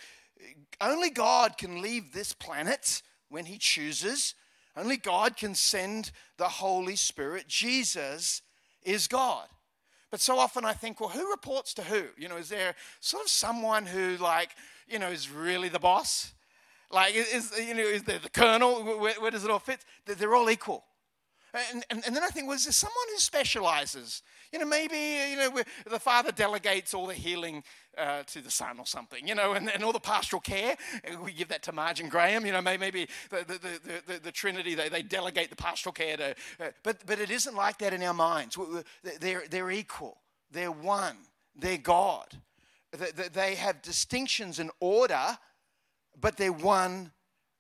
only 0.81 1.11
God 1.11 1.59
can 1.59 1.83
leave 1.83 2.13
this 2.13 2.33
planet 2.33 3.03
when 3.29 3.47
He 3.47 3.59
chooses. 3.59 4.35
Only 4.77 4.97
God 4.97 5.37
can 5.37 5.55
send 5.55 6.13
the 6.37 6.49
Holy 6.49 6.97
Spirit. 6.97 7.49
Jesus 7.49 8.43
is 8.83 9.07
God. 9.09 9.47
But 10.11 10.21
so 10.21 10.39
often 10.39 10.65
I 10.65 10.73
think, 10.73 11.01
well, 11.01 11.11
who 11.11 11.31
reports 11.31 11.75
to 11.75 11.83
who? 11.83 12.05
You 12.17 12.29
know, 12.29 12.37
is 12.37 12.49
there 12.49 12.75
sort 13.01 13.25
of 13.25 13.31
someone 13.31 13.87
who, 13.87 14.17
like, 14.17 14.51
you 14.89 14.99
know, 14.99 15.09
is 15.09 15.31
really 15.31 15.69
the 15.69 15.79
boss? 15.79 16.33
Like, 16.91 17.15
is, 17.15 17.53
you 17.57 17.75
know, 17.75 17.83
is 17.83 18.03
there 18.03 18.19
the 18.19 18.29
colonel? 18.29 18.83
Where, 18.99 19.15
where 19.15 19.31
does 19.31 19.45
it 19.45 19.51
all 19.51 19.61
fit? 19.61 19.85
They're 20.07 20.35
all 20.35 20.51
equal. 20.51 20.85
And, 21.53 21.85
and, 21.91 22.03
and, 22.07 22.15
then 22.17 22.23
I 22.23 22.29
think, 22.29 22.47
well, 22.47 22.57
is 22.57 22.65
there 22.65 22.73
someone 22.73 23.07
who 23.13 23.19
specializes? 23.19 24.23
You 24.53 24.59
know, 24.59 24.67
maybe, 24.67 25.31
you 25.31 25.37
know, 25.37 25.63
the 25.91 25.99
father 25.99 26.33
delegates 26.33 26.95
all 26.95 27.07
the 27.07 27.15
healing 27.15 27.65
uh, 27.99 28.23
to 28.25 28.41
the 28.41 28.51
son 28.51 28.79
or 28.79 28.87
something, 28.87 29.27
you 29.27 29.35
know, 29.35 29.53
and, 29.53 29.71
and 29.71 29.83
all 29.83 29.93
the 29.93 30.01
pastoral 30.01 30.41
care. 30.41 30.77
We 31.23 31.33
give 31.33 31.49
that 31.49 31.63
to 31.65 31.73
Marge 31.73 32.01
and 32.01 32.11
Graham, 32.11 32.47
you 32.47 32.53
know, 32.53 32.63
maybe 32.63 33.09
the, 33.31 33.45
the, 33.47 33.59
the, 33.59 34.03
the, 34.07 34.21
the 34.21 34.33
Trinity, 34.33 34.75
they, 34.75 34.89
they 34.89 35.03
delegate 35.03 35.51
the 35.51 35.57
pastoral 35.57 35.93
care 35.93 36.17
to, 36.17 36.31
uh, 36.61 36.71
but, 36.83 37.05
but 37.07 37.19
it 37.19 37.31
isn't 37.31 37.55
like 37.55 37.79
that 37.79 37.93
in 37.93 38.03
our 38.03 38.15
minds. 38.15 38.57
They're, 39.21 39.45
they're 39.49 39.71
equal, 39.71 40.19
they're 40.51 40.73
one, 40.73 41.17
they're 41.57 41.79
God. 41.79 42.37
They 43.33 43.55
have 43.55 43.83
distinctions 43.83 44.59
and 44.59 44.71
order, 44.81 45.39
but 46.21 46.37
they're 46.37 46.53
one 46.53 47.13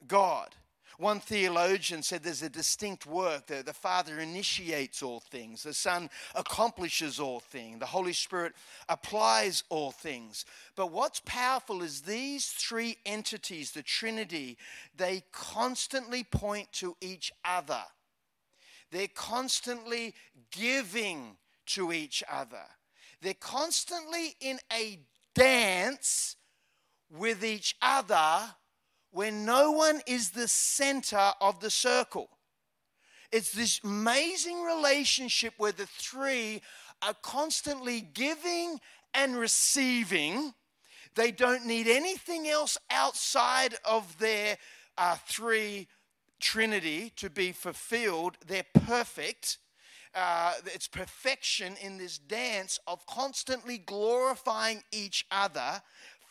God. 0.07 0.55
One 1.01 1.21
theologian 1.21 2.03
said 2.03 2.23
there's 2.23 2.43
a 2.43 2.51
distinct 2.51 3.07
work. 3.07 3.47
The, 3.47 3.63
the 3.63 3.73
Father 3.73 4.21
initiates 4.21 5.03
all 5.03 5.21
things, 5.21 5.63
the 5.63 5.73
Son 5.73 6.11
accomplishes 6.35 7.19
all 7.19 7.41
things, 7.41 7.81
the 7.81 7.87
Holy 7.87 8.13
Spirit 8.13 8.53
applies 8.87 9.65
all 9.71 9.93
things. 9.93 10.45
But 10.77 10.93
what's 10.93 11.23
powerful 11.25 11.83
is 11.83 12.03
these 12.03 12.49
three 12.49 12.99
entities, 13.07 13.71
the 13.71 13.83
Trinity, 13.83 14.59
they 14.95 15.23
constantly 15.33 16.23
point 16.23 16.71
to 16.75 16.95
each 17.01 17.33
other. 17.47 17.83
They're 18.91 19.09
constantly 19.09 20.15
giving 20.51 21.39
to 21.69 21.93
each 21.93 22.23
other. 22.31 22.67
They're 23.23 23.33
constantly 23.33 24.37
in 24.39 24.59
a 24.71 24.99
dance 25.35 26.37
with 27.11 27.43
each 27.43 27.75
other 27.81 28.55
when 29.11 29.45
no 29.45 29.73
one 29.73 30.01
is 30.07 30.31
the 30.31 30.49
center 30.49 31.33
of 31.41 31.61
the 31.61 31.71
circle. 31.71 32.29
It's 33.33 33.53
this 33.53 33.81
amazing 33.85 34.63
relationship 34.63 35.55
where 35.57 35.73
the 35.73 35.87
three 35.87 36.63
are 37.03 37.15
constantly 37.23 38.01
giving 38.01 38.81
and 39.15 39.37
receiving. 39.37 40.55
They 41.15 41.31
don't 41.31 41.67
need 41.67 41.87
anything 41.89 42.49
else 42.49 42.77
outside 42.91 43.75
of 43.85 44.19
their 44.19 44.59
uh, 44.99 45.17
three 45.27 45.89
Trinity 46.41 47.13
to 47.17 47.29
be 47.31 47.53
fulfilled. 47.53 48.37
They're 48.47 48.65
perfect. 48.87 49.59
Uh, 50.15 50.55
it's 50.67 50.89
perfection 50.89 51.77
in 51.81 51.99
this 51.99 52.19
dance 52.19 52.81
of 52.87 53.07
constantly 53.07 53.79
glorifying 53.79 54.83
each 54.91 55.27
other 55.31 55.83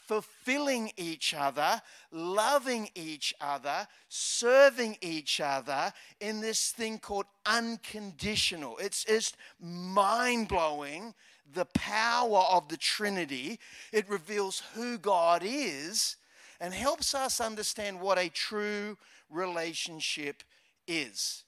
fulfilling 0.09 0.91
each 0.97 1.35
other, 1.35 1.79
loving 2.11 2.89
each 2.95 3.31
other, 3.39 3.87
serving 4.07 4.97
each 5.01 5.39
other 5.39 5.93
in 6.19 6.41
this 6.41 6.71
thing 6.71 6.97
called 6.97 7.27
unconditional. 7.45 8.75
It's 8.79 9.03
just 9.03 9.37
mind 9.61 10.47
blowing 10.47 11.13
the 11.53 11.65
power 11.75 12.43
of 12.49 12.69
the 12.69 12.77
Trinity. 12.77 13.59
It 13.93 14.09
reveals 14.09 14.63
who 14.73 14.97
God 14.97 15.43
is 15.45 16.17
and 16.59 16.73
helps 16.73 17.13
us 17.13 17.39
understand 17.39 18.01
what 18.01 18.17
a 18.17 18.29
true 18.29 18.97
relationship 19.29 20.41
is. 20.87 21.43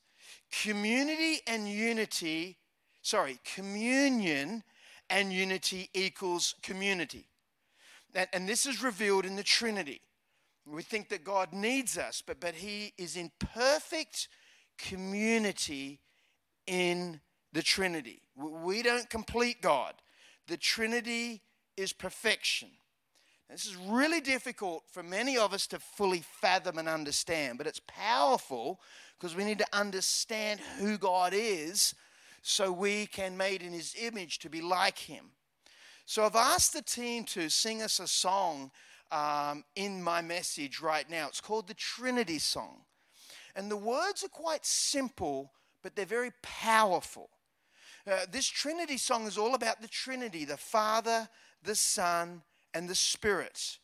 Community 0.52 1.40
and 1.48 1.68
unity, 1.68 2.58
sorry, 3.02 3.40
communion 3.56 4.62
and 5.10 5.34
unity 5.34 5.90
equals 5.96 6.54
community. 6.62 7.26
And, 8.14 8.48
this 8.48 8.66
is 8.66 8.84
revealed 8.84 9.26
in 9.26 9.36
the 9.36 9.44
Trinity. 9.44 10.02
We 10.66 10.84
think 10.84 11.10
that 11.10 11.24
God 11.24 11.54
needs 11.54 11.98
us, 11.98 12.22
but, 12.26 12.40
but 12.40 12.56
He 12.56 12.94
is 12.98 13.16
in 13.16 13.32
perfect 13.40 14.28
community 14.78 16.00
in 16.68 17.22
the 17.54 17.62
Trinity. 17.62 18.22
We 18.36 18.82
don't 18.82 19.10
complete 19.10 19.62
God, 19.62 19.94
the 20.48 20.58
Trinity 20.58 21.42
is 21.78 21.94
perfection. 21.94 22.70
This 23.50 23.66
is 23.66 23.76
really 23.76 24.22
difficult 24.22 24.84
for 24.90 25.04
many 25.04 25.38
of 25.38 25.54
us 25.54 25.68
to 25.68 25.80
fully 25.80 26.24
fathom 26.40 26.78
and 26.78 26.88
understand, 26.88 27.58
but 27.58 27.68
it's 27.68 27.82
powerful 27.86 28.80
because 29.20 29.36
we 29.36 29.44
need 29.44 29.58
to 29.60 29.68
understand 29.74 30.62
who 30.80 30.98
God 30.98 31.34
is 31.36 31.94
so 32.42 32.72
we 32.72 33.08
can 33.08 33.36
made 33.36 33.62
in 33.62 33.74
his 33.74 33.94
image 34.02 34.40
to 34.40 34.50
be 34.50 34.62
like 34.62 34.98
him. 34.98 35.32
So 36.06 36.26
I've 36.26 36.36
asked 36.36 36.74
the 36.74 36.82
team 36.82 37.24
to 37.26 37.50
sing 37.50 37.82
us 37.82 38.00
a 38.00 38.08
song 38.08 38.72
um, 39.12 39.64
in 39.76 40.02
my 40.02 40.22
message 40.22 40.80
right 40.82 41.10
now. 41.10 41.28
It's 41.28 41.42
called 41.42 41.68
the 41.68 41.74
Trinity 41.74 42.40
Song. 42.40 42.82
And 43.56 43.70
the 43.70 43.78
words 43.78 44.24
are 44.24 44.30
quite 44.30 44.66
simple, 44.66 45.52
but 45.84 45.96
they're 45.96 46.06
very 46.06 46.32
powerful. 46.42 47.30
Uh, 48.10 48.26
this 48.32 48.48
Trinity 48.48 48.98
song 48.98 49.28
is 49.28 49.38
all 49.38 49.54
about 49.54 49.82
the 49.82 49.88
Trinity 49.88 50.46
the 50.46 50.58
Father, 50.58 51.28
the 51.64 51.76
Son, 51.76 52.42
and 52.74 52.90
the 52.90 52.96
Spirit. 52.96 53.78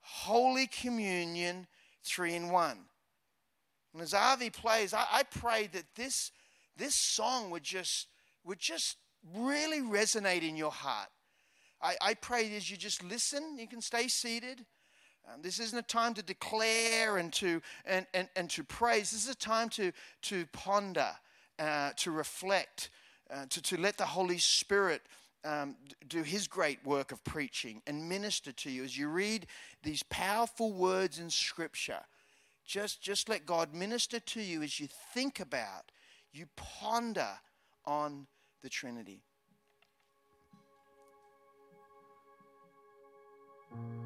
Holy 0.00 0.68
Communion, 0.68 1.66
three 2.04 2.34
in 2.34 2.50
one. 2.50 2.78
And 3.92 4.02
as 4.02 4.14
Avi 4.14 4.50
plays, 4.50 4.94
I, 4.94 5.04
I 5.10 5.22
pray 5.24 5.68
that 5.72 5.94
this, 5.96 6.30
this 6.76 6.94
song 6.94 7.50
would 7.50 7.64
just, 7.64 8.08
would 8.44 8.58
just 8.58 8.98
really 9.34 9.80
resonate 9.80 10.46
in 10.48 10.56
your 10.56 10.70
heart. 10.70 11.08
I, 11.82 11.96
I 12.00 12.14
pray 12.14 12.56
as 12.56 12.70
you 12.70 12.76
just 12.76 13.02
listen, 13.04 13.58
you 13.58 13.68
can 13.68 13.80
stay 13.80 14.08
seated. 14.08 14.64
Um, 15.26 15.42
this 15.42 15.58
isn't 15.58 15.78
a 15.78 15.82
time 15.82 16.14
to 16.14 16.22
declare 16.22 17.18
and 17.18 17.32
to, 17.34 17.60
and, 17.84 18.06
and, 18.14 18.28
and 18.36 18.48
to 18.50 18.64
praise. 18.64 19.10
This 19.10 19.24
is 19.24 19.30
a 19.30 19.34
time 19.34 19.68
to, 19.70 19.92
to 20.22 20.46
ponder, 20.52 21.10
uh, 21.58 21.90
to 21.96 22.10
reflect, 22.10 22.90
uh, 23.30 23.46
to, 23.50 23.62
to 23.62 23.80
let 23.80 23.98
the 23.98 24.06
Holy 24.06 24.38
Spirit 24.38 25.02
um, 25.44 25.76
do 26.08 26.22
his 26.22 26.48
great 26.48 26.84
work 26.84 27.12
of 27.12 27.22
preaching 27.24 27.82
and 27.86 28.08
minister 28.08 28.52
to 28.52 28.70
you 28.70 28.84
as 28.84 28.96
you 28.96 29.08
read 29.08 29.46
these 29.82 30.02
powerful 30.04 30.72
words 30.72 31.18
in 31.18 31.30
Scripture. 31.30 32.00
Just, 32.64 33.00
just 33.00 33.28
let 33.28 33.46
God 33.46 33.72
minister 33.72 34.18
to 34.18 34.40
you 34.40 34.62
as 34.62 34.80
you 34.80 34.88
think 35.14 35.38
about, 35.38 35.92
you 36.32 36.46
ponder 36.56 37.28
on 37.84 38.26
the 38.62 38.68
Trinity. 38.68 39.22
thank 43.76 43.90
you 43.92 44.05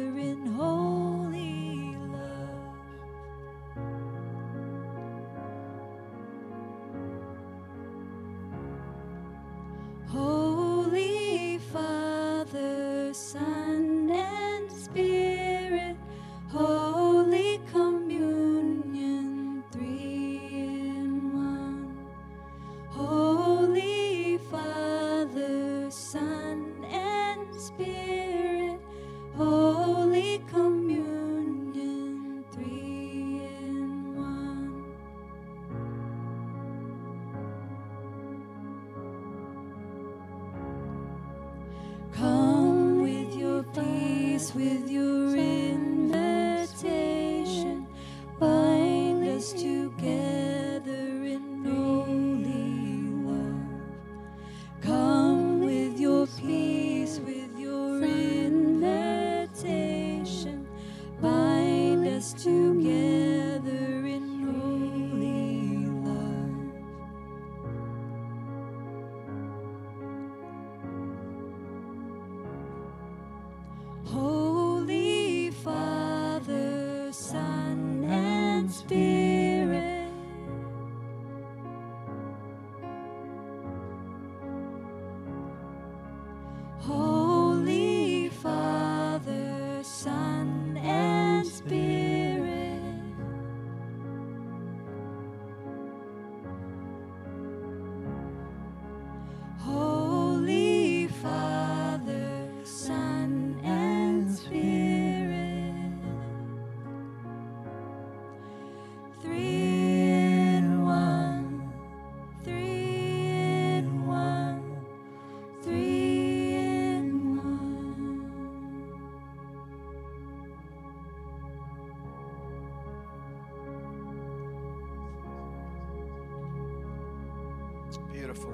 beautiful. 128.31 128.53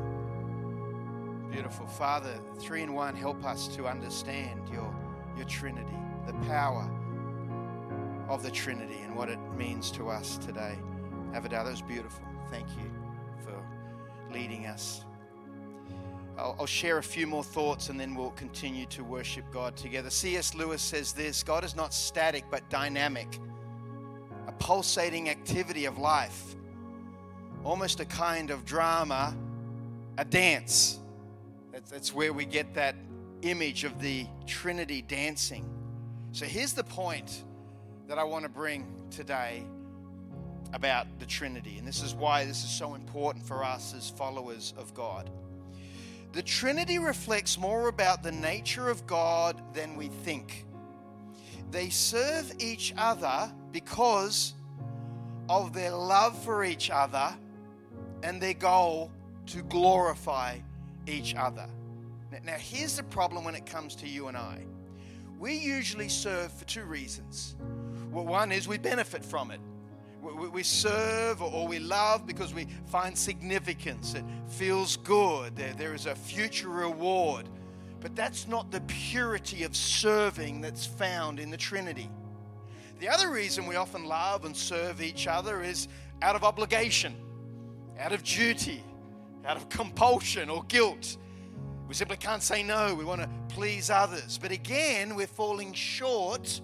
Beautiful. 1.51 1.85
Father, 1.85 2.39
three 2.57 2.81
in 2.81 2.93
one, 2.93 3.15
help 3.15 3.43
us 3.45 3.67
to 3.69 3.85
understand 3.85 4.67
your, 4.69 4.93
your 5.35 5.45
Trinity, 5.45 5.97
the 6.25 6.33
power 6.47 6.89
of 8.27 8.41
the 8.41 8.49
Trinity 8.49 8.97
and 9.03 9.15
what 9.15 9.29
it 9.29 9.39
means 9.55 9.91
to 9.91 10.09
us 10.09 10.37
today. 10.37 10.75
Avadar, 11.33 11.63
that 11.63 11.65
was 11.65 11.81
beautiful. 11.83 12.25
Thank 12.49 12.67
you 12.69 12.91
for 13.43 13.53
leading 14.33 14.65
us. 14.65 15.03
I'll, 16.39 16.55
I'll 16.59 16.65
share 16.65 16.97
a 16.97 17.03
few 17.03 17.27
more 17.27 17.43
thoughts 17.43 17.89
and 17.89 17.99
then 17.99 18.15
we'll 18.15 18.31
continue 18.31 18.87
to 18.87 19.03
worship 19.03 19.45
God 19.51 19.75
together. 19.75 20.09
C.S. 20.09 20.55
Lewis 20.55 20.81
says 20.81 21.13
this 21.13 21.43
God 21.43 21.63
is 21.63 21.75
not 21.75 21.93
static 21.93 22.45
but 22.49 22.67
dynamic, 22.69 23.39
a 24.47 24.51
pulsating 24.53 25.29
activity 25.29 25.85
of 25.85 25.99
life, 25.99 26.55
almost 27.63 27.99
a 27.99 28.05
kind 28.05 28.49
of 28.49 28.65
drama, 28.65 29.35
a 30.17 30.25
dance. 30.25 30.99
That's, 31.89 32.13
where 32.13 32.33
we 32.33 32.45
get 32.45 32.73
that 32.73 32.95
image 33.43 33.83
of 33.83 34.01
the 34.01 34.25
Trinity 34.45 35.01
dancing. 35.01 35.69
So 36.31 36.45
here's 36.45 36.73
the 36.73 36.83
point 36.83 37.43
that 38.07 38.17
I 38.17 38.23
want 38.23 38.43
to 38.43 38.49
bring 38.49 38.87
today 39.11 39.63
about 40.73 41.07
the 41.19 41.25
Trinity. 41.25 41.77
And 41.77 41.87
this 41.87 42.01
is 42.01 42.13
why 42.13 42.45
this 42.45 42.63
is 42.63 42.69
so 42.69 42.95
important 42.95 43.45
for 43.45 43.63
us 43.63 43.93
as 43.93 44.09
followers 44.09 44.73
of 44.77 44.93
God. 44.93 45.29
The 46.33 46.41
Trinity 46.41 46.99
reflects 46.99 47.57
more 47.57 47.87
about 47.87 48.23
the 48.23 48.31
nature 48.31 48.89
of 48.89 49.05
God 49.07 49.61
than 49.73 49.95
we 49.95 50.07
think. 50.07 50.65
They 51.71 51.89
serve 51.89 52.53
each 52.59 52.93
other 52.97 53.51
because 53.71 54.53
of 55.49 55.73
their 55.73 55.91
love 55.91 56.37
for 56.43 56.63
each 56.63 56.89
other 56.89 57.33
and 58.23 58.41
their 58.41 58.53
goal 58.53 59.11
to 59.47 59.63
glorify 59.63 60.59
each 61.07 61.35
other. 61.35 61.67
Now, 62.43 62.53
here's 62.53 62.97
the 62.97 63.03
problem 63.03 63.43
when 63.43 63.55
it 63.55 63.65
comes 63.65 63.95
to 63.95 64.07
you 64.07 64.27
and 64.27 64.37
I. 64.37 64.65
We 65.39 65.55
usually 65.55 66.09
serve 66.09 66.51
for 66.51 66.65
two 66.65 66.83
reasons. 66.83 67.55
Well, 68.11 68.25
one 68.25 68.51
is 68.51 68.67
we 68.67 68.77
benefit 68.77 69.23
from 69.23 69.51
it. 69.51 69.59
We- 70.21 70.63
serve 70.63 71.41
or 71.41 71.67
we 71.67 71.79
love 71.79 72.25
because 72.25 72.53
we 72.53 72.67
find 72.87 73.17
significance. 73.17 74.13
It 74.13 74.25
feels 74.47 74.97
good. 74.97 75.55
There 75.55 75.93
is 75.93 76.05
a 76.05 76.15
future 76.15 76.69
reward. 76.69 77.47
But 78.01 78.15
that's 78.15 78.47
not 78.47 78.71
the 78.71 78.81
purity 78.81 79.63
of 79.63 79.75
serving 79.75 80.61
that's 80.61 80.85
found 80.85 81.39
in 81.39 81.49
the 81.49 81.57
Trinity. 81.57 82.09
The 82.99 83.09
other 83.09 83.29
reason 83.29 83.65
we 83.67 83.75
often 83.75 84.05
love 84.05 84.43
and 84.45 84.55
serve 84.55 85.01
each 85.01 85.27
other 85.27 85.61
is 85.61 85.87
out 86.21 86.35
of 86.35 86.43
obligation, 86.43 87.15
out 87.99 88.11
of 88.11 88.23
duty, 88.23 88.83
out 89.47 89.57
of 89.57 89.69
compulsion 89.69 90.49
or 90.49 90.63
guilt. 90.67 91.17
We 91.87 91.93
simply 91.93 92.17
can't 92.17 92.43
say 92.43 92.63
no. 92.63 92.93
We 92.93 93.05
want 93.05 93.21
to 93.21 93.29
please 93.47 93.89
others. 93.89 94.37
But 94.37 94.51
again, 94.51 95.15
we're 95.15 95.25
falling 95.25 95.73
short 95.73 96.59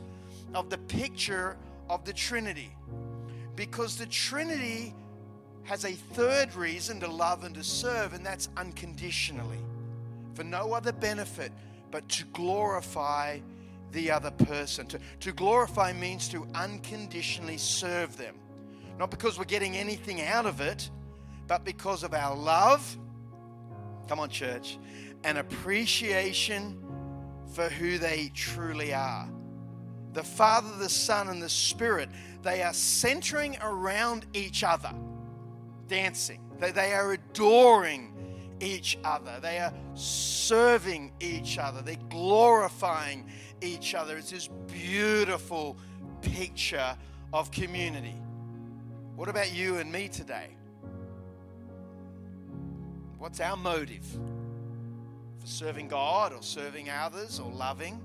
of 0.54 0.69
the 0.69 0.78
picture 0.78 1.58
of 1.89 2.04
the 2.04 2.13
Trinity 2.13 2.76
because 3.56 3.98
the 3.98 4.06
Trinity 4.08 4.93
has 5.63 5.86
a 5.86 5.93
third 5.93 6.54
reason 6.56 7.00
to 7.00 7.08
love 7.08 7.46
and 7.46 7.56
to 7.56 7.63
serve, 7.63 8.13
and 8.13 8.26
that's 8.26 8.50
unconditionally 8.58 9.60
for 10.34 10.43
no 10.43 10.74
other 10.74 10.91
benefit 10.91 11.52
but 11.89 12.08
to 12.10 12.26
glorify 12.34 13.39
the 13.91 14.12
other 14.12 14.32
person. 14.32 14.88
To, 14.88 15.00
to 15.22 15.32
glorify 15.32 15.93
means 15.93 16.28
to 16.30 16.46
unconditionally 16.56 17.58
serve 17.58 18.17
them, 18.17 18.36
not 18.98 19.12
because 19.12 19.38
we're 19.38 19.46
getting 19.46 19.78
anything 19.78 20.22
out 20.22 20.46
of 20.46 20.60
it, 20.60 20.89
but 21.48 21.64
because 21.64 22.04
of 22.04 22.14
our 22.14 22.36
love. 22.36 22.98
Come 24.08 24.20
on, 24.20 24.30
church, 24.30 24.78
and 25.24 25.38
appreciation 25.38 26.78
for 27.54 27.70
who 27.70 27.98
they 27.98 28.32
truly 28.34 28.94
are. 28.94 29.30
The 30.14 30.24
Father, 30.24 30.76
the 30.78 30.90
Son, 30.90 31.30
and 31.30 31.42
the 31.42 31.50
Spirit, 31.50 32.10
they 32.42 32.62
are 32.62 32.74
centering 32.74 33.58
around 33.62 34.26
each 34.34 34.64
other, 34.64 34.94
dancing. 35.88 36.40
They, 36.60 36.72
they 36.72 36.94
are 36.94 37.14
adoring 37.14 38.14
each 38.60 38.98
other. 39.04 39.40
They 39.42 39.60
are 39.60 39.74
serving 39.94 41.14
each 41.20 41.58
other. 41.58 41.82
They're 41.82 41.96
glorifying 42.10 43.28
each 43.62 43.96
other. 43.96 44.18
It's 44.18 44.32
this 44.32 44.50
beautiful 44.68 45.78
picture 46.22 46.96
of 47.32 47.52
community. 47.52 48.16
What 49.16 49.30
about 49.30 49.54
you 49.54 49.78
and 49.78 49.92
me 49.92 50.08
today? 50.08 50.53
What's 53.24 53.40
our 53.40 53.56
motive? 53.56 54.04
For 55.40 55.48
serving 55.48 55.88
God 55.88 56.34
or 56.34 56.42
serving 56.42 56.90
others 56.90 57.40
or 57.40 57.50
loving? 57.50 58.02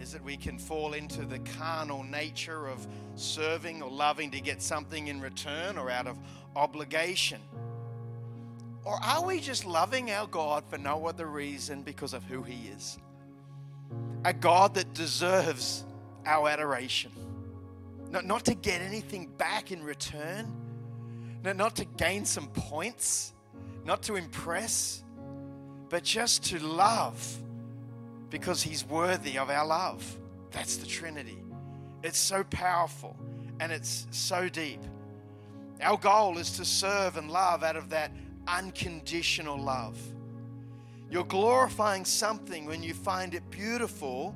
Is 0.00 0.12
it 0.12 0.24
we 0.24 0.36
can 0.36 0.58
fall 0.58 0.94
into 0.94 1.24
the 1.24 1.38
carnal 1.38 2.02
nature 2.02 2.66
of 2.66 2.84
serving 3.14 3.82
or 3.82 3.88
loving 3.88 4.32
to 4.32 4.40
get 4.40 4.60
something 4.60 5.06
in 5.06 5.20
return 5.20 5.78
or 5.78 5.88
out 5.88 6.08
of 6.08 6.18
obligation? 6.56 7.40
Or 8.84 8.98
are 9.00 9.24
we 9.24 9.38
just 9.38 9.64
loving 9.64 10.10
our 10.10 10.26
God 10.26 10.64
for 10.68 10.78
no 10.78 11.06
other 11.06 11.26
reason 11.26 11.82
because 11.82 12.12
of 12.12 12.24
who 12.24 12.42
He 12.42 12.66
is? 12.70 12.98
A 14.24 14.32
God 14.32 14.74
that 14.74 14.94
deserves 14.94 15.84
our 16.26 16.48
adoration. 16.48 17.12
Not, 18.10 18.24
not 18.24 18.44
to 18.46 18.54
get 18.56 18.80
anything 18.80 19.28
back 19.38 19.70
in 19.70 19.80
return, 19.84 20.52
no, 21.44 21.52
not 21.52 21.76
to 21.76 21.84
gain 21.84 22.24
some 22.24 22.48
points, 22.48 23.32
not 23.86 24.02
to 24.02 24.16
impress, 24.16 25.04
but 25.88 26.02
just 26.02 26.44
to 26.46 26.58
love 26.58 27.38
because 28.30 28.60
He's 28.60 28.84
worthy 28.84 29.38
of 29.38 29.48
our 29.48 29.64
love. 29.64 30.18
That's 30.50 30.76
the 30.76 30.86
Trinity. 30.86 31.38
It's 32.02 32.18
so 32.18 32.42
powerful 32.50 33.16
and 33.60 33.70
it's 33.70 34.08
so 34.10 34.48
deep. 34.48 34.80
Our 35.80 35.96
goal 35.96 36.38
is 36.38 36.56
to 36.56 36.64
serve 36.64 37.16
and 37.16 37.30
love 37.30 37.62
out 37.62 37.76
of 37.76 37.90
that 37.90 38.10
unconditional 38.48 39.56
love. 39.56 39.96
You're 41.08 41.24
glorifying 41.24 42.04
something 42.04 42.66
when 42.66 42.82
you 42.82 42.92
find 42.92 43.34
it 43.34 43.48
beautiful 43.50 44.34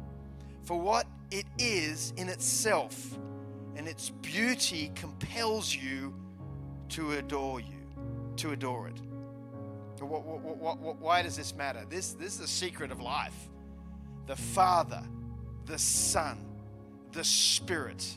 for 0.63 0.79
what 0.79 1.07
it 1.33 1.47
is 1.59 2.13
in 2.17 2.29
itself, 2.29 3.19
and 3.75 3.89
its 3.89 4.11
beauty 4.11 4.93
compels 4.95 5.75
you 5.75 6.15
to 6.91 7.13
adore 7.13 7.59
you, 7.59 7.87
to 8.37 8.53
adore 8.53 8.89
it. 8.89 9.10
What, 10.01 10.25
what, 10.25 10.79
what, 10.79 11.01
why 11.01 11.23
does 11.23 11.37
this 11.37 11.55
matter? 11.55 11.85
This, 11.89 12.15
this 12.15 12.35
is 12.35 12.39
the 12.39 12.49
secret 12.49 12.91
of 12.91 13.01
life. 13.01 13.49
The 14.27 14.37
Father, 14.37 15.03
the 15.67 15.79
Son, 15.79 16.39
the 17.13 17.25
Spirit 17.25 18.17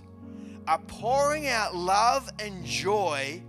are 0.67 0.80
pouring 0.88 1.48
out 1.48 1.76
love 1.76 2.30
and 2.39 2.63
joy 2.65 3.43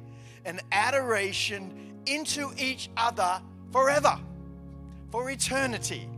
and 0.44 0.60
adoration 0.72 1.94
into 2.06 2.50
each 2.58 2.90
other 2.96 3.40
forever, 3.72 4.18
for 5.10 5.30
eternity. 5.30 6.08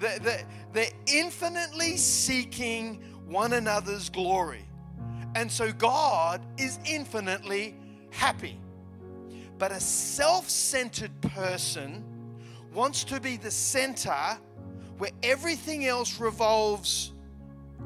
They're, 0.00 0.18
they're, 0.18 0.46
they're 0.72 0.92
infinitely 1.06 1.96
seeking 1.96 3.02
one 3.26 3.52
another's 3.52 4.08
glory. 4.10 4.64
And 5.34 5.50
so 5.50 5.72
God 5.72 6.44
is 6.58 6.78
infinitely 6.84 7.76
happy. 8.10 8.58
But 9.58 9.72
a 9.72 9.80
self 9.80 10.48
centered 10.48 11.18
person 11.20 12.04
wants 12.72 13.04
to 13.04 13.20
be 13.20 13.36
the 13.36 13.50
center 13.50 14.38
where 14.98 15.10
everything 15.22 15.86
else 15.86 16.20
revolves 16.20 17.12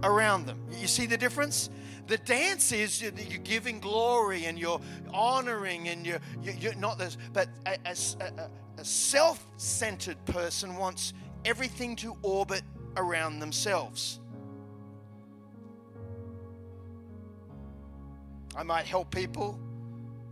around 0.03 0.47
them. 0.47 0.61
You 0.73 0.87
see 0.87 1.07
the 1.07 1.17
difference? 1.17 1.71
The 2.07 2.19
dance 2.19 2.71
is 2.73 3.03
you're 3.03 3.13
giving 3.13 3.81
glory 3.81 4.45
and 4.45 4.59
you're 4.59 4.81
honoring 5.13 5.89
and 5.89 6.07
you're, 6.07 6.21
you're 6.43 6.75
not 6.75 6.99
this, 6.99 7.17
but 7.33 7.49
a, 7.67 7.77
a, 7.85 8.51
a 8.79 8.85
self 8.85 9.47
centered 9.57 10.23
person 10.27 10.77
wants 10.77 11.15
everything 11.45 11.97
to 11.97 12.17
orbit 12.23 12.63
around 12.97 13.41
themselves. 13.41 14.21
I 18.57 18.63
might 18.63 18.87
help 18.87 19.11
people, 19.11 19.59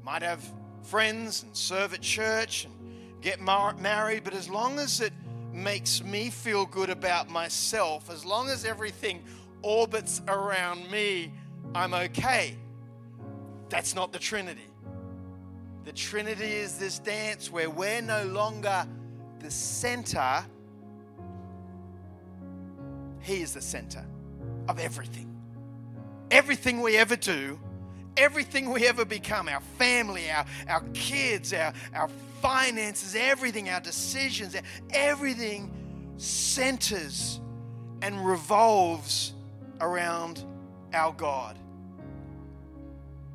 might 0.03 0.23
have 0.23 0.45
friends 0.85 1.43
and 1.43 1.57
serve 1.57 1.95
at 1.95 2.01
church 2.01 2.67
and 2.67 2.75
get 3.21 3.41
mar- 3.41 3.75
married, 3.79 4.23
but 4.25 4.35
as 4.35 4.49
long 4.49 4.79
as 4.79 5.01
it 5.01 5.13
makes 5.53 6.03
me 6.03 6.31
feel 6.31 6.67
good 6.67 6.91
about 6.91 7.31
myself, 7.31 8.11
as 8.11 8.25
long 8.25 8.49
as 8.49 8.65
everything 8.65 9.23
orbits 9.63 10.21
around 10.29 10.91
me, 10.91 11.33
I'm 11.75 11.95
okay. 11.95 12.57
That's 13.69 13.95
not 13.95 14.13
the 14.13 14.19
Trinity. 14.19 14.69
The 15.85 15.93
Trinity 15.93 16.53
is 16.53 16.79
this 16.79 16.99
dance 16.99 17.51
where 17.51 17.71
we're 17.71 18.03
no 18.03 18.25
longer 18.27 18.87
the 19.41 19.51
center, 19.51 20.45
He 23.21 23.43
is 23.43 23.55
the 23.55 23.61
center 23.61 24.05
of 24.69 24.79
everything. 24.79 25.31
Everything 26.31 26.81
we 26.81 26.97
ever 26.97 27.17
do, 27.17 27.59
everything 28.17 28.71
we 28.71 28.87
ever 28.87 29.05
become, 29.05 29.49
our 29.49 29.61
family, 29.79 30.31
our, 30.31 30.45
our 30.69 30.83
kids, 30.95 31.53
our, 31.53 31.73
our 31.95 32.09
finances, 32.41 33.15
everything, 33.15 33.69
our 33.69 33.81
decisions, 33.81 34.57
everything 34.91 35.71
centers 36.17 37.41
and 38.03 38.27
revolves 38.27 39.33
around 39.81 40.45
our 40.93 41.13
God. 41.13 41.59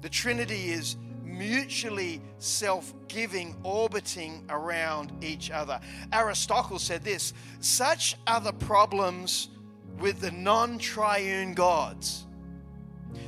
The 0.01 0.09
Trinity 0.09 0.71
is 0.71 0.95
mutually 1.23 2.21
self 2.37 2.93
giving, 3.07 3.55
orbiting 3.63 4.45
around 4.49 5.11
each 5.23 5.51
other. 5.51 5.79
Aristotle 6.13 6.79
said 6.79 7.03
this 7.03 7.33
such 7.59 8.15
are 8.27 8.41
the 8.41 8.53
problems 8.53 9.49
with 9.99 10.21
the 10.21 10.31
non 10.31 10.77
triune 10.77 11.53
gods. 11.53 12.25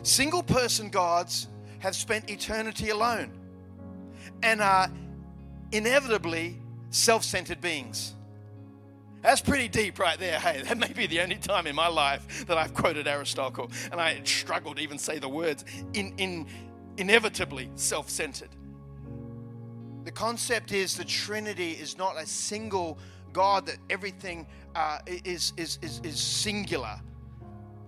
Single 0.04 0.44
person 0.44 0.89
gods 0.89 1.48
have 1.80 1.96
spent 1.96 2.30
eternity 2.30 2.89
alone 2.89 3.32
and 4.44 4.62
are 4.62 4.91
inevitably 5.72 6.58
self 6.89 7.24
centered 7.24 7.62
beings. 7.62 8.15
That's 9.22 9.41
pretty 9.41 9.67
deep 9.67 10.00
right 10.00 10.17
there. 10.17 10.39
Hey, 10.39 10.63
that 10.63 10.78
may 10.78 10.91
be 10.91 11.06
the 11.06 11.22
only 11.22 11.36
time 11.36 11.67
in 11.67 11.76
my 11.76 11.88
life 11.88 12.46
that 12.48 12.58
I've 12.58 12.74
quoted 12.74 13.08
Aristotle, 13.08 13.70
and 13.91 14.02
I 14.02 14.20
struggled 14.24 14.78
to 14.78 14.84
even 14.84 14.98
say 14.98 15.20
the 15.20 15.30
words 15.30 15.63
in, 15.94 16.13
in 16.17 16.48
inevitably 16.98 17.70
self 17.76 18.10
centered. 18.10 18.50
The 20.04 20.12
concept 20.12 20.72
is 20.72 20.98
the 20.98 21.06
Trinity 21.06 21.72
is 21.72 21.98
not 21.98 22.17
a 22.17 22.26
single 22.26 22.98
God, 23.34 23.65
that 23.67 23.78
everything 23.89 24.48
uh, 24.76 25.00
is, 25.06 25.54
is, 25.58 25.78
is, 25.82 26.02
is 26.04 26.20
singular, 26.20 27.00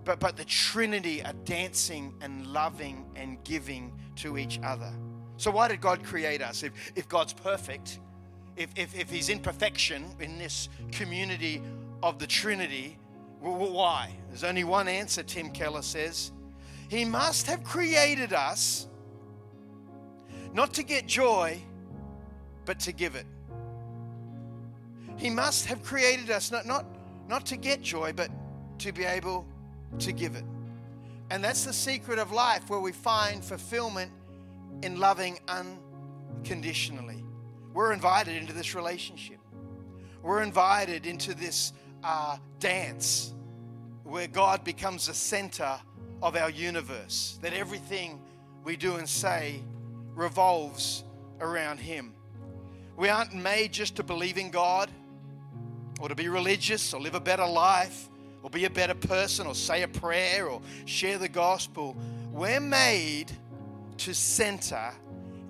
but, 0.06 0.20
but 0.20 0.36
the 0.38 0.46
Trinity 0.46 1.24
are 1.24 1.34
dancing 1.46 2.14
and 2.22 2.48
loving 2.48 3.06
and 3.16 3.44
giving 3.44 3.94
to 4.18 4.38
each 4.38 4.60
other. 4.64 4.92
So, 5.38 5.52
why 5.52 5.68
did 5.68 5.82
God 5.82 6.04
create 6.04 6.42
us? 6.42 6.64
If, 6.64 6.74
if 6.96 7.08
God's 7.08 7.34
perfect, 7.34 8.00
if, 8.56 8.70
if, 8.76 8.98
if 8.98 9.10
he's 9.10 9.30
in 9.30 9.40
perfection 9.40 10.06
in 10.20 10.38
this 10.38 10.70
community 10.92 11.62
of 12.02 12.20
the 12.20 12.28
Trinity, 12.28 12.98
why? 13.40 14.12
There's 14.30 14.44
only 14.44 14.64
one 14.64 14.88
answer, 14.88 15.24
Tim 15.24 15.50
Keller 15.52 15.82
says. 15.82 16.32
He 16.90 17.06
must 17.06 17.48
have 17.48 17.64
created 17.64 18.34
us 18.34 18.88
not 20.54 20.74
to 20.76 20.84
get 20.84 21.08
joy, 21.08 21.62
but 22.66 22.80
to 22.82 22.92
give 22.92 23.16
it. 23.16 23.26
He 25.18 25.30
must 25.30 25.66
have 25.66 25.84
created 25.84 26.30
us 26.30 26.52
not, 26.52 26.66
not, 26.66 26.86
not 27.28 27.46
to 27.48 27.58
get 27.58 27.82
joy, 27.82 28.14
but 28.14 28.30
to 28.80 28.92
be 28.92 29.04
able 29.04 29.48
to 30.00 30.12
give 30.12 30.36
it. 30.36 30.46
And 31.30 31.44
that's 31.44 31.66
the 31.66 31.74
secret 31.74 32.20
of 32.20 32.32
life 32.32 32.70
where 32.70 32.80
we 32.80 32.92
find 32.92 33.44
fulfillment 33.44 34.12
in 34.82 35.00
loving 35.00 35.40
unconditionally. 35.48 37.24
We're 37.74 37.92
invited 37.92 38.36
into 38.36 38.54
this 38.54 38.76
relationship. 38.76 39.40
We're 40.22 40.42
invited 40.42 41.06
into 41.06 41.34
this 41.34 41.74
uh, 42.04 42.38
dance 42.60 43.34
where 44.04 44.28
God 44.28 44.64
becomes 44.64 45.08
the 45.08 45.14
center 45.14 45.80
of 46.22 46.36
our 46.36 46.50
universe, 46.50 47.40
that 47.42 47.54
everything 47.54 48.22
we 48.64 48.76
do 48.76 48.96
and 48.96 49.10
say 49.10 49.62
revolves 50.14 51.04
around 51.40 51.80
Him. 51.80 52.14
We 52.96 53.10
aren't 53.10 53.34
made 53.34 53.74
just 53.74 53.96
to 53.96 54.04
believe 54.04 54.38
in 54.38 54.52
God 54.52 54.92
or 56.00 56.10
to 56.10 56.16
be 56.16 56.30
religious 56.30 56.94
or 56.94 57.02
live 57.02 57.16
a 57.16 57.20
better 57.20 57.46
life 57.46 58.08
or 58.44 58.50
be 58.50 58.66
a 58.66 58.70
better 58.70 58.94
person 58.94 59.48
or 59.48 59.56
say 59.56 59.82
a 59.82 59.88
prayer 59.88 60.48
or 60.48 60.62
share 60.86 61.18
the 61.18 61.30
gospel. 61.30 61.96
We're 62.32 62.60
made 62.60 63.32
to 64.00 64.14
center 64.14 64.92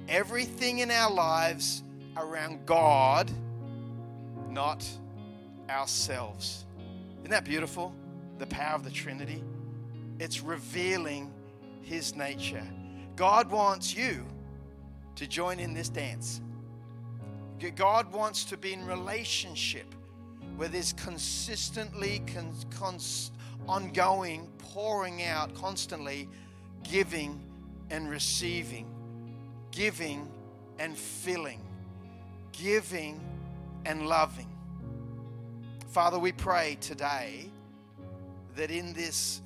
everything 0.07 0.79
in 0.79 0.91
our 0.91 1.11
lives 1.11 1.83
around 2.15 2.65
God, 2.65 3.31
not 4.49 4.87
ourselves. 5.69 6.65
Isn't 7.19 7.31
that 7.31 7.45
beautiful? 7.45 7.93
The 8.37 8.45
power 8.47 8.75
of 8.75 8.83
the 8.83 8.91
Trinity. 8.91 9.43
It's 10.19 10.41
revealing 10.41 11.31
His 11.81 12.15
nature. 12.15 12.67
God 13.15 13.49
wants 13.49 13.95
you 13.95 14.25
to 15.15 15.27
join 15.27 15.59
in 15.59 15.73
this 15.73 15.89
dance. 15.89 16.41
God 17.75 18.11
wants 18.11 18.43
to 18.45 18.57
be 18.57 18.73
in 18.73 18.85
relationship 18.85 19.95
where 20.57 20.69
there's 20.69 20.93
consistently, 20.93 22.21
con- 22.33 22.99
ongoing, 23.67 24.47
pouring 24.57 25.23
out, 25.23 25.53
constantly 25.55 26.29
giving 26.83 27.41
and 27.89 28.09
receiving, 28.09 28.87
giving 29.71 30.29
and 30.79 30.97
filling 30.97 31.61
giving, 32.53 33.19
and 33.85 34.07
loving. 34.07 34.47
Father, 35.89 36.17
we 36.17 36.31
pray 36.31 36.77
today 36.79 37.49
that 38.55 38.71
in 38.71 38.93
this 38.93 39.41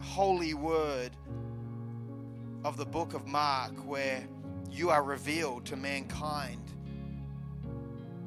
holy 0.00 0.54
word 0.54 1.10
of 2.64 2.76
the 2.76 2.84
book 2.84 3.14
of 3.14 3.26
Mark, 3.26 3.72
where 3.86 4.22
you 4.70 4.90
are 4.90 5.02
revealed 5.02 5.64
to 5.66 5.76
mankind, 5.76 6.60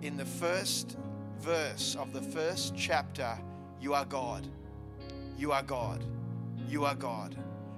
in 0.01 0.17
the 0.17 0.25
first 0.25 0.97
verse 1.43 1.97
of 1.99 2.13
the 2.13 2.21
first 2.21 2.73
chapter, 2.73 3.37
you 3.81 3.93
are 3.93 4.05
God. 4.05 4.47
You 5.37 5.51
are 5.51 5.61
God. 5.61 6.01
You 6.69 6.85
are 6.85 6.95
God. 6.95 7.35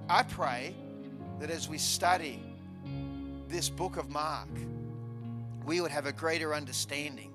I 0.08 0.22
pray 0.22 0.76
that 1.40 1.50
as 1.50 1.68
we 1.68 1.76
study 1.76 2.40
this 3.48 3.68
book 3.68 3.96
of 3.96 4.08
Mark, 4.08 4.48
we 5.64 5.80
would 5.80 5.90
have 5.90 6.06
a 6.06 6.12
greater 6.12 6.54
understanding 6.54 7.32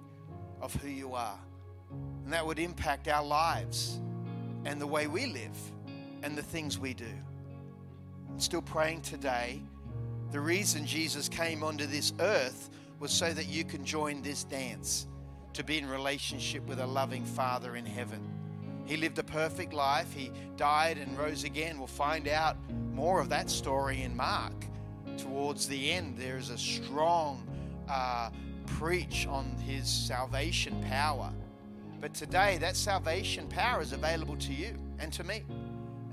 of 0.62 0.74
who 0.76 0.88
you 0.88 1.14
are. 1.14 1.38
And 2.24 2.32
that 2.32 2.46
would 2.46 2.60
impact 2.60 3.10
our 3.10 3.26
lives 3.26 4.00
and 4.64 4.80
the 4.80 4.88
way 4.88 5.08
we 5.08 5.26
live 5.26 5.58
and 6.24 6.38
the 6.38 6.44
things 6.44 6.80
we 6.80 6.94
do. 6.94 7.14
I'm 8.30 8.40
still 8.40 8.62
praying 8.62 9.02
today. 9.02 9.62
The 10.32 10.40
reason 10.40 10.86
Jesus 10.86 11.28
came 11.28 11.62
onto 11.62 11.86
this 11.86 12.14
earth 12.22 12.70
was 13.02 13.12
so 13.12 13.34
that 13.34 13.50
you 13.50 13.66
can 13.66 13.84
join 13.84 14.22
this 14.22 14.46
dance 14.46 15.08
to 15.54 15.64
be 15.64 15.78
in 15.78 15.88
relationship 15.88 16.66
with 16.68 16.80
a 16.80 16.86
loving 16.86 17.26
Father 17.26 17.76
in 17.76 17.86
heaven. 17.86 18.22
He 18.86 18.98
lived 18.98 19.20
a 19.20 19.24
perfect 19.24 19.74
life. 19.74 20.12
He 20.14 20.32
died 20.58 20.98
and 20.98 21.18
rose 21.18 21.44
again. 21.44 21.78
We'll 21.78 21.88
find 21.88 22.28
out 22.28 22.58
more 22.94 23.20
of 23.20 23.30
that 23.30 23.50
story 23.50 24.02
in 24.02 24.16
Mark. 24.16 24.54
Towards 25.18 25.68
the 25.68 25.92
end, 25.92 26.18
there 26.18 26.38
is 26.38 26.50
a 26.50 26.58
strong 26.58 27.48
uh, 27.90 28.30
preach 28.66 29.28
on 29.28 29.56
his 29.66 29.88
salvation 29.90 30.84
power. 30.88 31.32
But 32.00 32.14
today, 32.14 32.58
that 32.60 32.76
salvation 32.76 33.48
power 33.48 33.82
is 33.82 33.94
available 33.94 34.36
to 34.38 34.54
you 34.54 34.76
and 35.00 35.14
to 35.14 35.24
me. 35.24 35.44